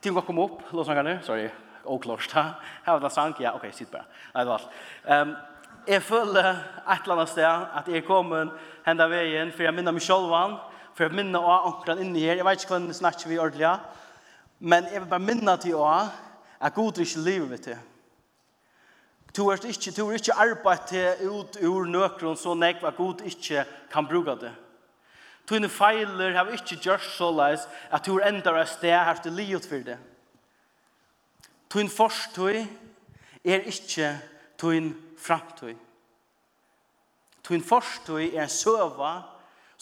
[0.00, 1.14] ting går komma upp Låsangene.
[1.14, 1.18] nu.
[1.22, 1.50] Sorry.
[1.84, 2.32] Oklart.
[2.32, 2.54] Här
[2.92, 3.34] var det sang.
[3.38, 4.04] Ja, okej, sitt bara.
[4.34, 4.62] Nei, det var.
[5.04, 5.36] Ehm
[5.86, 6.50] Jeg føler
[6.92, 8.52] et eller annet sted at jeg kommer
[8.86, 10.30] hendet veien, for jeg minner meg selv
[10.94, 12.36] for minna minner av omkran inni her.
[12.36, 13.72] Jeg vet ikke hvordan vi snakker vi ordentlig,
[14.60, 16.12] men jeg vil bare minne til av
[16.60, 17.78] at god er ikke livet mitt til.
[19.36, 23.24] Du er ikke, du er ikke arbeid til ut ur nøkron så nekva at god
[23.24, 24.52] ikke kan bruka det.
[25.48, 29.66] Tune feiler har ikke gjort så leis at du endar av sted her til livet
[29.66, 29.98] for det.
[31.72, 32.60] Tune forstøy
[33.44, 34.12] er ikke
[34.60, 35.74] tune framtøy.
[37.42, 39.14] Tune forstøy er en søva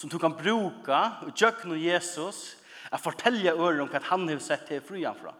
[0.00, 2.56] som du kan bruka og tjøkken Jesus
[2.88, 5.34] a fortelle øren om hva han har sett til frien fra.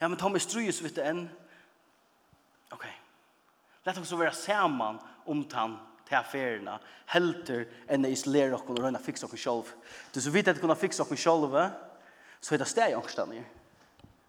[0.00, 1.26] Ja, men ta meg strøy vidt det enn.
[2.72, 2.86] Ok.
[3.84, 4.96] Lett oss være sammen
[5.28, 5.76] om tann
[6.08, 6.78] til affærene,
[7.12, 9.68] helter enn å isolere dere og røyne fikse dere selv.
[10.14, 11.58] Du så vidt at du kunne fikse dere selv,
[12.40, 13.44] så er det steg i angstene.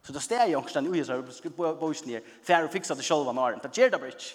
[0.04, 3.38] Så det steg i ångstene i Israel, på ångstene, for å fikse det selv av
[3.40, 3.64] Naren.
[3.64, 4.34] Det gjør det bare ikke.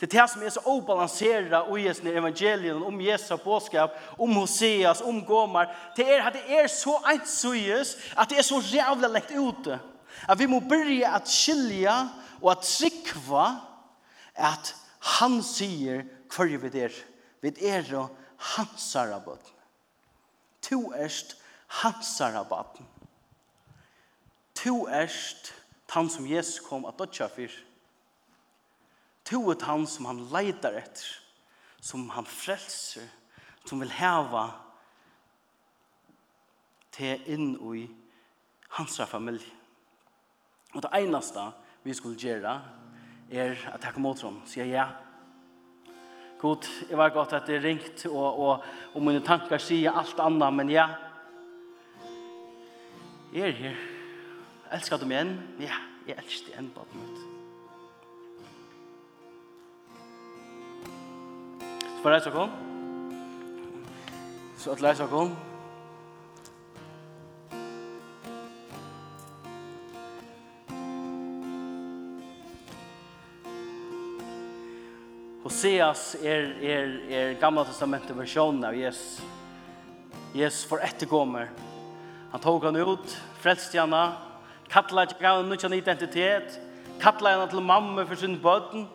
[0.00, 5.02] Det er det som er så obalansera i Jesu evangelien om Jesu påskap, om Hoseas,
[5.04, 5.68] om Gomar.
[5.96, 9.76] Det er at det er så ensøyes, at det er så rævlig lekt ute.
[10.28, 11.98] At vi må byrja at skilja
[12.40, 13.44] og at trykva
[14.34, 14.74] at
[15.20, 16.96] han sier hver vi er.
[17.44, 18.06] Vi er jo
[18.56, 19.56] hans rabatten.
[20.62, 21.36] To erst
[21.82, 22.86] hans rabatten.
[24.64, 25.52] To erst
[25.90, 27.64] han som Jesus kom at dødja fyrt
[29.24, 31.06] toet han som han leitar etter,
[31.80, 33.06] som han frelser,
[33.64, 34.48] som vil heva
[36.94, 37.84] til inn i
[38.76, 39.56] hans familie.
[40.74, 41.44] Og det eneste
[41.82, 42.56] vi skulle gjøre
[43.30, 44.88] er at jeg kom mot ham, sier ja.
[46.40, 50.22] God, jeg var godt at det er ringt, og, og, og mine tanker sier alt
[50.24, 50.86] annet, men ja.
[53.34, 53.82] Jeg er her.
[54.74, 55.36] Elsker du meg enn?
[55.62, 55.76] Ja,
[56.08, 57.29] jeg elsker deg enn på et møte.
[62.00, 62.52] Så får jeg så kom.
[64.56, 65.34] Så at leis så kom.
[75.42, 79.20] Hoseas er, er, er gamla testamentet versjonen av Jesus.
[80.32, 81.52] Jesus for etterkommer.
[82.32, 83.12] Han tog han ut,
[83.44, 84.06] frelste henne,
[84.72, 86.56] kattla ikke gav henne identitet,
[87.04, 88.88] kattla henne til mamma for sin bøten,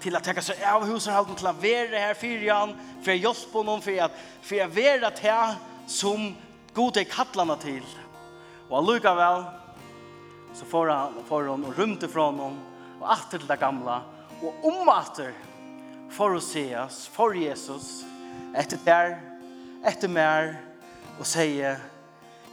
[0.00, 3.62] till att ta sig av husen halden till att vara här fyran för hjälp på
[3.62, 6.36] någon för att för att være til som
[6.74, 7.84] god är kallarna till.
[8.68, 9.44] Och Luka väl
[10.54, 12.58] så får han får han och rymte fra hon
[13.00, 14.02] och atter til det gamla
[14.42, 15.32] och om åter
[16.10, 18.04] för se oss, för Jesus
[18.56, 19.20] etter der,
[19.84, 20.60] efter mer
[21.18, 21.76] och säga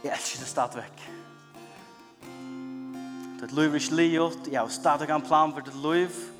[0.02, 1.10] jag älskar det stadväck.
[3.40, 6.35] Det lövish liot, jag har stadig en plan för det lövish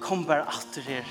[0.00, 1.08] kom bare atter her.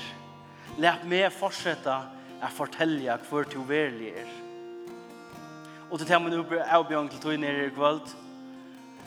[0.78, 1.94] Læt meg fortsette
[2.42, 4.30] å fortelle hva du verlig er.
[5.90, 8.14] Og til temmen oppe avbjørn til tog nere i kvöld.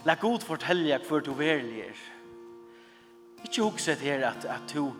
[0.07, 2.05] Læt god fortelle hva du verlig er.
[3.43, 4.91] Ikke hukset her at, at du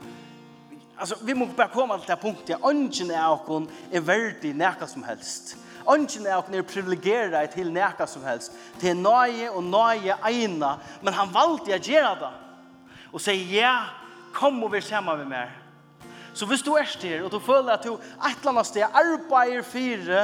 [0.99, 2.61] Alltså vi måste bara komma till det punktet.
[2.61, 2.69] punkten.
[2.69, 5.57] Ungen är och är värdig näka som helst.
[5.85, 8.51] Ungen är och är privilegierad till näka som helst.
[8.79, 10.79] Till nöje och nöje ena.
[11.01, 12.31] Men han valde att göra det.
[13.11, 13.85] Och säga ja
[14.33, 15.55] kom og vær sammen med meg.
[16.33, 19.65] Så hvis du er styr, og du føler at du et eller annet sted arbeider
[19.65, 20.21] fire,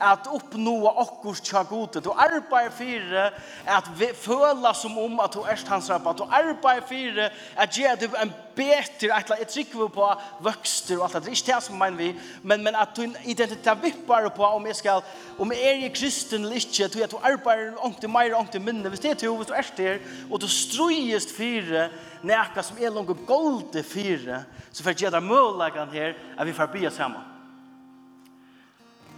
[0.00, 2.00] at oppnå okkur tja gode.
[2.04, 3.30] Du arbeid fyrir
[3.66, 6.12] at vi føla som om at du erst hans rabba.
[6.12, 10.08] Du arbeid fyrir at gjør du en beter, et eller annet på
[10.44, 11.22] vøkster og alt det.
[11.22, 12.08] Det er ikke det som mener vi,
[12.42, 15.04] men, men at du identitet vippar på om jeg skal,
[15.38, 18.60] om jeg er i kristen eller ikke, du, at du arbeider ångte mer og ångte
[18.60, 18.88] minne.
[18.88, 19.98] Hvis det er til, hvis du er her,
[20.30, 21.88] og du strøyest fyrir
[22.26, 26.72] nekka som er langt golde fyrir, så får jeg gjøre det her, at vi får
[26.72, 27.35] bia sammen.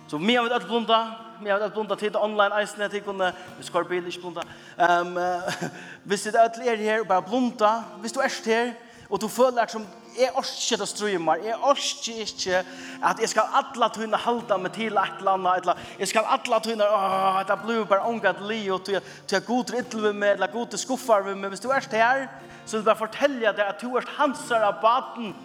[0.09, 0.99] Så vi har vært blunda,
[1.43, 3.29] vi har vært blunda til det online eisene, til kunne,
[3.59, 4.45] vi skal bil ikke blunda.
[4.81, 5.65] Um, uh,
[6.09, 8.73] hvis det alt er her, bare blunda, hvis du er her,
[9.11, 9.85] og du føler som,
[10.19, 12.63] jeg orsker ikke å strøye meg, jeg orsker ikke
[13.07, 16.61] at jeg skal alle tøyne halda meg til et eller annet, eller jeg skal alle
[16.65, 20.53] tøyne, åh, det blir bare ångat li, og til jeg god ryttel med meg, eller
[20.53, 22.27] god til skuffer med meg, hvis du er her,
[22.65, 25.37] så vil jeg bare fortelle deg at du er hansar av baden,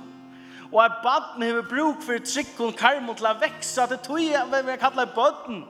[0.73, 4.77] og at baden hever bruk for trykken karmon til å vekse det tog jeg vi
[4.81, 5.63] kallar baden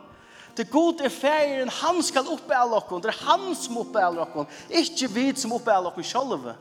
[0.58, 4.22] Det god er ferien han skal oppe alle okken, det er han som oppe alle
[4.22, 6.54] okken, ikke vi som oppe alle okken sjølve.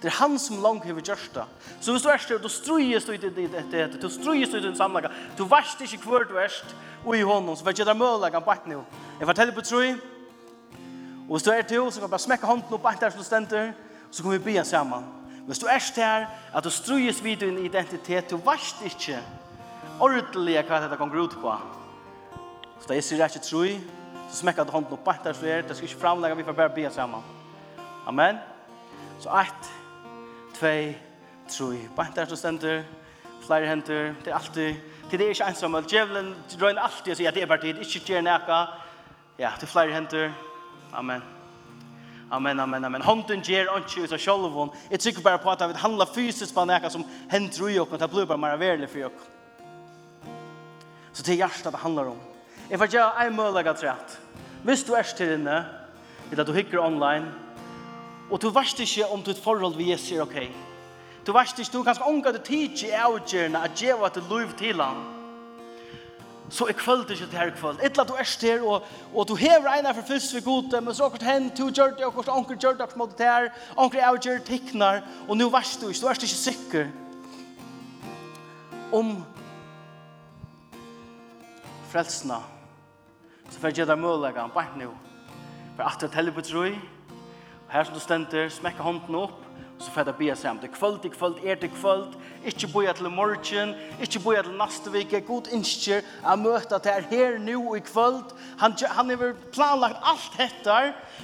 [0.00, 1.44] Det er han som langt hever gjørst det.
[1.80, 3.34] Så hvis du er det, du strues du i det,
[3.72, 6.54] det, du strues du i din samlaga, du varst ikke hver du er
[7.04, 8.70] og i hånden, så vet jeg det er møllagan på et
[9.18, 9.82] Jeg forteller på tru,
[11.28, 13.22] og hvis du er til, så kan jeg bare smekke hånden opp på der som
[13.22, 13.72] stender,
[14.10, 15.19] så kan vi be sammen.
[15.50, 19.18] Hvis du er her, at du strues vid din identitet, du varst ikke
[20.00, 21.54] ordelig hva dette kan ut på.
[22.80, 23.72] Så da jeg sier ikke troi,
[24.28, 26.74] så smekker du hånden opp på etter flere, det skal ikke framlegge, vi får bare
[26.76, 27.26] be sammen.
[28.06, 28.38] Amen.
[29.18, 29.72] Så ett,
[30.54, 30.94] tvei,
[31.50, 31.80] troi.
[31.96, 32.84] På der som stender,
[33.42, 34.78] flere henter, det er alltid,
[35.10, 37.82] til det er ikke ensamme, djevelen drøyner alltid og sier at det er bare tid,
[37.82, 38.62] ikke gjør nækka,
[39.40, 40.30] Ja, til flere henter.
[40.92, 41.39] Amen.
[42.30, 43.02] Amen, amen, amen.
[43.02, 44.70] Hånden gjør ikke ut av sjølven.
[44.92, 47.98] Jeg trykker bare på at det handler fysisk på noe som hender i oss, og
[47.98, 49.28] det blir bare mer verlig for oss.
[51.10, 52.20] Så det er hjertet det handler om.
[52.70, 54.18] Jeg får gjøre en mulighet til rett.
[54.62, 55.58] Hvis du er til inne,
[56.30, 57.32] eller du hikker online,
[58.30, 60.38] og du vet ikke om ditt forhold vi gjør er ok.
[61.26, 64.54] Du vet ikke, du kan ikke omgå du tidlig i avgjørende at gjøre et liv
[64.58, 65.02] til han
[66.50, 67.78] så er kvöld ikke til her kvöld.
[67.86, 68.82] Etla du erst her, og,
[69.14, 72.04] og du hever eina for fyrst ved gode, men så akkurat hen, du gjør det,
[72.06, 73.48] akkurat anker gjør det, akkurat det her,
[73.78, 76.86] anker jeg gjør tikknar, og nu varst du ikke, du erst ikke sikker
[78.92, 79.24] om
[81.90, 82.40] frelsna,
[83.50, 84.90] så får jeg gjøre mølega, bare nu,
[85.76, 86.74] for at du teller på troi,
[87.70, 89.46] her som du stender, smekka hånden opp,
[89.80, 90.62] så får jeg be sammen.
[90.62, 92.14] Det kvöld, det kvöld, er det kvöld.
[92.44, 95.20] Ikke boja til morgen, ikke boja til neste vike.
[95.20, 98.34] God innskjer jeg møter at jeg er her nå i kvöld.
[98.60, 100.78] Han, han har planlagt alt dette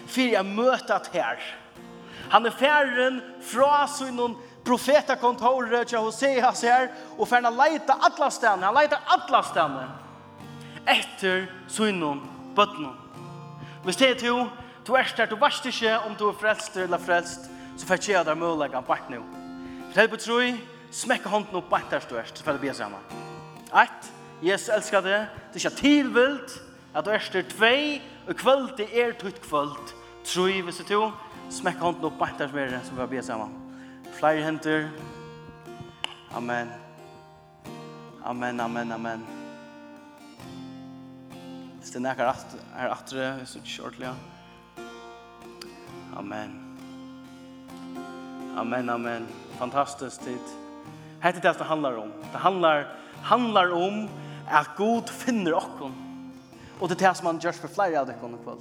[0.07, 1.41] for jeg møter at her.
[2.31, 4.21] Han er færen fra sin
[4.65, 6.89] profetakontoret til Hoseas her,
[7.19, 9.85] og for han leita alla stedene, han leita alle stedene
[10.87, 12.23] etter synnen
[12.57, 12.91] bøttene.
[13.85, 14.49] Hvis det er til,
[14.87, 18.25] du er der, du varst ikke om du er frelst eller frelst, så får jeg
[18.27, 19.21] der mulighet bort nå.
[19.89, 20.41] Fortell på tro,
[20.91, 23.01] smekk hånden opp bort der størst, så får jeg be sammen.
[23.83, 24.13] Et,
[24.43, 25.21] Jesus elsker det,
[25.53, 26.57] det er ikke tilvilt,
[26.95, 29.95] at du er styrt tvei, og kvöld det er tutt kvöld.
[30.25, 31.03] Tro, hvis du to,
[31.51, 33.55] smekk hånden opp bort der størst, så får jeg be sammen.
[34.17, 34.89] Flere henter.
[36.35, 36.73] Amen.
[38.25, 39.27] Amen, amen, amen.
[41.79, 42.33] Hvis det er nækker
[42.77, 44.15] her atre, så er det ikke ordentlig.
[46.17, 46.66] Amen.
[48.57, 49.27] Amen, amen.
[49.59, 50.39] Fantastiskt tid.
[51.21, 52.13] Hette det det handlar om.
[52.33, 54.09] Det handlar, handlar om
[54.49, 55.65] att god finner oss.
[56.79, 58.57] Och det är det som han gör för flera av dekkon i kväll.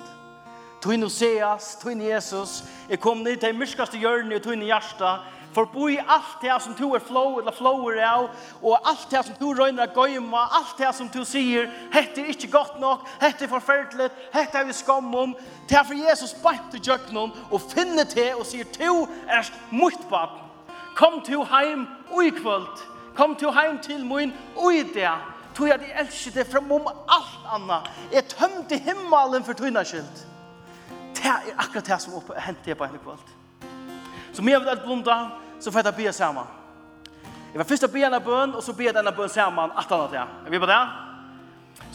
[0.81, 2.63] Tog in Oseas, tog in Jesus.
[2.89, 5.19] Jag kom ner till myskaste hjörnet och tog in i hjärsta.
[5.55, 8.25] Forboi allt det som du er flow eller flower av,
[8.61, 12.51] og allt det som du røyner gøyma, allt det som du sier, hette er ikke
[12.51, 15.35] godt nok, hette er forferdelig, hette er vi skam om.
[15.69, 20.09] Det er for Jesus bætt til djøknen og finne til og sier, du er mot
[20.11, 20.41] barn.
[20.95, 22.83] Kom til heim og i kvöld.
[23.15, 25.11] Kom til heim til min og i det.
[25.55, 27.89] Tog jeg de elsker det fram om alt annet.
[28.11, 30.23] Jeg tømte himmelen for tøyna skyld.
[31.15, 33.23] Det er akkurat det som hentet jeg på henne kvöld.
[34.33, 35.15] Så mer vil jeg blunda,
[35.66, 36.45] så får jeg be sammen.
[37.53, 40.01] Jeg var først å be henne bøn, og så be denne bøn sammen, at han
[40.03, 40.26] hadde.
[40.45, 40.82] Er vi på det?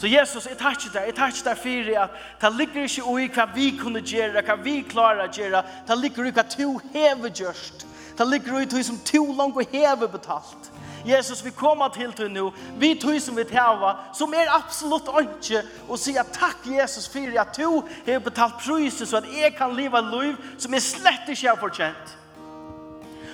[0.01, 3.13] Så Jesus, jeg tar ikke det, jeg tar ikke det for at det ligger ikke
[3.21, 6.79] i hva vi kunne gjøre, hva vi klarer å gjøre, det ligger i hva du
[6.95, 7.85] hever gjørst,
[8.17, 10.71] det ligger i hva som du langt og hever betalt.
[11.05, 12.47] Jesus, vi kommer til til nå,
[12.77, 17.57] vi tog som vi tjava, som er absolutt ikke, og sier takk Jesus for at
[17.57, 21.61] du har betalt priset så at jeg kan leva liv som er slett ikke har
[21.61, 22.17] fortjent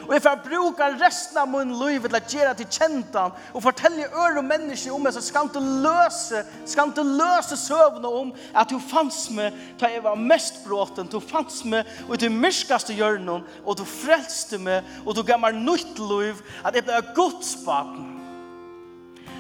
[0.08, 4.08] og jeg får bruke resten av min liv til å gjøre til kjentan og fortelle
[4.08, 8.78] øre mennesker om meg så skal ikke løse skal ikke løse søvnene om at du
[8.80, 13.80] fanns med da jeg var mest bråten du fanns med og du myrskaste hjørnen og
[13.80, 18.14] du frelste meg og du gav meg nytt liv at jeg ble godsbaten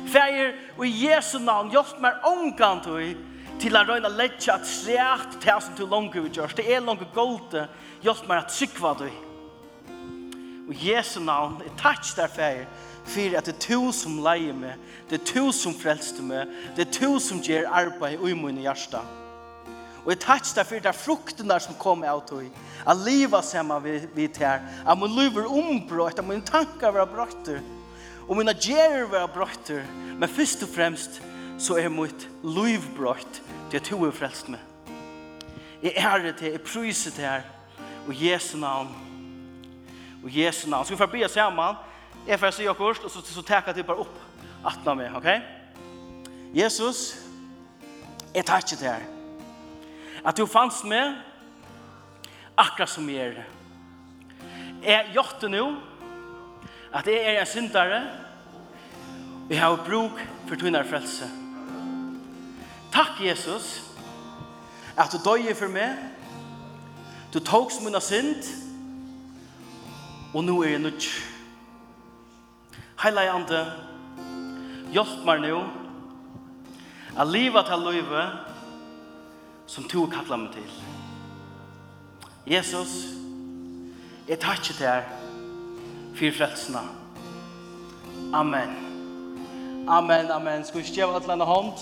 [0.07, 3.17] Fægir, og i Jesu navn, hjelp meg omgang til
[3.61, 6.53] til å røyne letja at sreat til som du langt vi gjørs.
[6.57, 7.65] Det er langt golde.
[8.05, 9.07] Hjelp meg at sykva du
[10.67, 12.65] og Jesu navn, jeg takk der for
[13.07, 14.75] for at det er to som leier meg,
[15.07, 18.99] det er to som frelste meg, det er to som gjør arbeid i min hjerte.
[20.03, 22.43] Og jeg takk der for det er frukten der som kommer av tog,
[22.83, 27.63] at livet sammen vi tar, at min liv er ombrøtt, at min tanker er brøtter,
[28.27, 29.87] og mine gjerer er brøtter,
[30.19, 31.21] men først og fremst
[31.63, 33.41] så er mitt liv brøtt
[33.71, 34.59] til at to er frelst meg.
[35.79, 37.47] Jeg ære til, jeg pryser til her,
[38.07, 39.06] og Jesu navn,
[40.23, 40.85] og Jesu navn.
[40.85, 41.75] Så vi får be sammen.
[42.27, 44.17] Jeg får si akkurat, og så, så takker jeg bare opp
[44.65, 45.27] atna med, ok?
[46.55, 47.15] Jesus,
[48.35, 49.05] jeg tar ikke til her.
[50.25, 51.15] At du fanns med
[52.57, 53.43] akkurat som jeg er.
[54.83, 55.75] Jeg gjør det nå,
[56.93, 58.01] at jeg er en syndare,
[59.49, 61.29] Vi har bruk for tunnar frelse.
[62.91, 63.83] Takk, Jesus,
[64.97, 65.95] at du døg for meg.
[67.33, 68.66] Du tog som min synd
[70.37, 71.05] og nå er jeg nødt.
[73.01, 73.61] Heila i ande,
[74.93, 75.63] hjelp meg nå,
[77.17, 78.35] a livet til livet,
[79.65, 80.69] som du kallar meg til.
[82.53, 82.93] Jesus,
[84.29, 85.09] jeg tar ikke til deg,
[86.21, 86.85] for frelsene.
[88.33, 88.77] Amen.
[89.89, 90.65] Amen, amen.
[90.65, 91.73] Skal vi skjeve et eller hånd?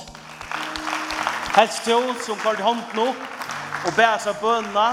[1.60, 3.12] Helst to som får hånd nå,
[3.84, 4.92] og bære seg bønene.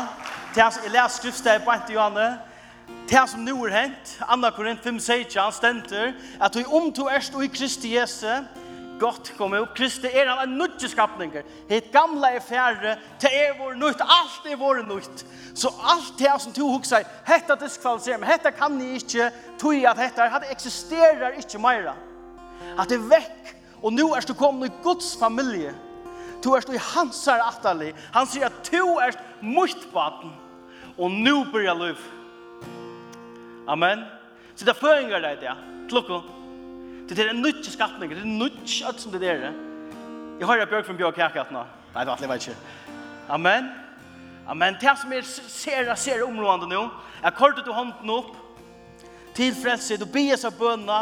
[0.57, 2.33] Jeg leser skriftet i Bant Johanne,
[3.13, 7.35] det som nu er hent, Anna Korint 5, 16, stenter, at du om to erst
[7.35, 8.29] og i Kristi Jesu,
[9.03, 13.57] godt kom opp, Kristi er han en nødje skapninger, hitt gamla er færre, det er
[13.59, 15.25] vår nødt, alt er vår nødt.
[15.55, 19.29] Så alt det som du hukser, hetta diskvaliserer meg, hetta kan ni ikke,
[19.61, 21.97] tog at hetta, hetta eksisterer ikke meira.
[22.79, 23.53] At det er vekk,
[23.83, 25.75] og nu erst du kommet i Guds familie,
[26.45, 30.33] du erst i hans her atali, han sier at du erst mot baden,
[30.97, 32.11] og nu blir jeg løp.
[33.69, 34.05] Amen.
[34.55, 35.55] Så det er føringer det, ja.
[35.89, 36.23] Klokko.
[37.09, 39.53] Det er en nytt skapning, det er en nytt alt som det er.
[40.41, 41.65] Jeg har Bjørk fra Bjørk her nå.
[41.95, 42.57] Nei, det var ikke.
[43.29, 43.69] Amen.
[44.49, 44.77] Amen.
[44.81, 46.87] Det som er ser, ser områdene nå,
[47.23, 48.37] er kortet du hånden opp,
[49.35, 50.99] til frelse, du ber seg bønene,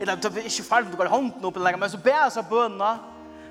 [0.00, 2.92] eller du er ikke ferdig, du går hånden opp, men så ber seg bønene,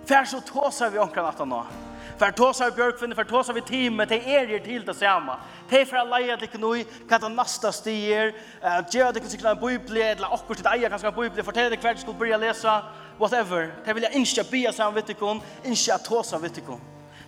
[0.08, 1.64] for så tåser vi omkring at nå.
[1.64, 1.93] Amen.
[2.18, 5.40] För tåsar vi björkvinner, för tåsar vi teamet, det är er till det samma.
[5.70, 9.60] Det är för att leja dig nu, kan ta nästa stier, att göra dig en
[9.60, 12.84] bibel, eller akkurat till dig kanske en bibel, fortälla dig kväll skulle börja läsa,
[13.18, 13.74] whatever.
[13.86, 16.56] Det vill jag inte be sig om vet dig om, inte att tåsa vet.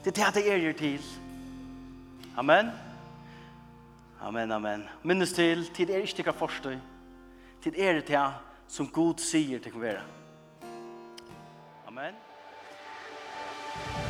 [0.03, 1.01] Det är det det är er till.
[2.38, 2.71] Amen.
[4.21, 4.89] Amen, amen.
[5.03, 6.77] Minnes til, tid er ikke ikke forstøy.
[7.63, 8.19] Tid er det til
[8.67, 10.01] som god sier til å være.
[11.88, 12.15] Amen.
[13.77, 14.05] Amen.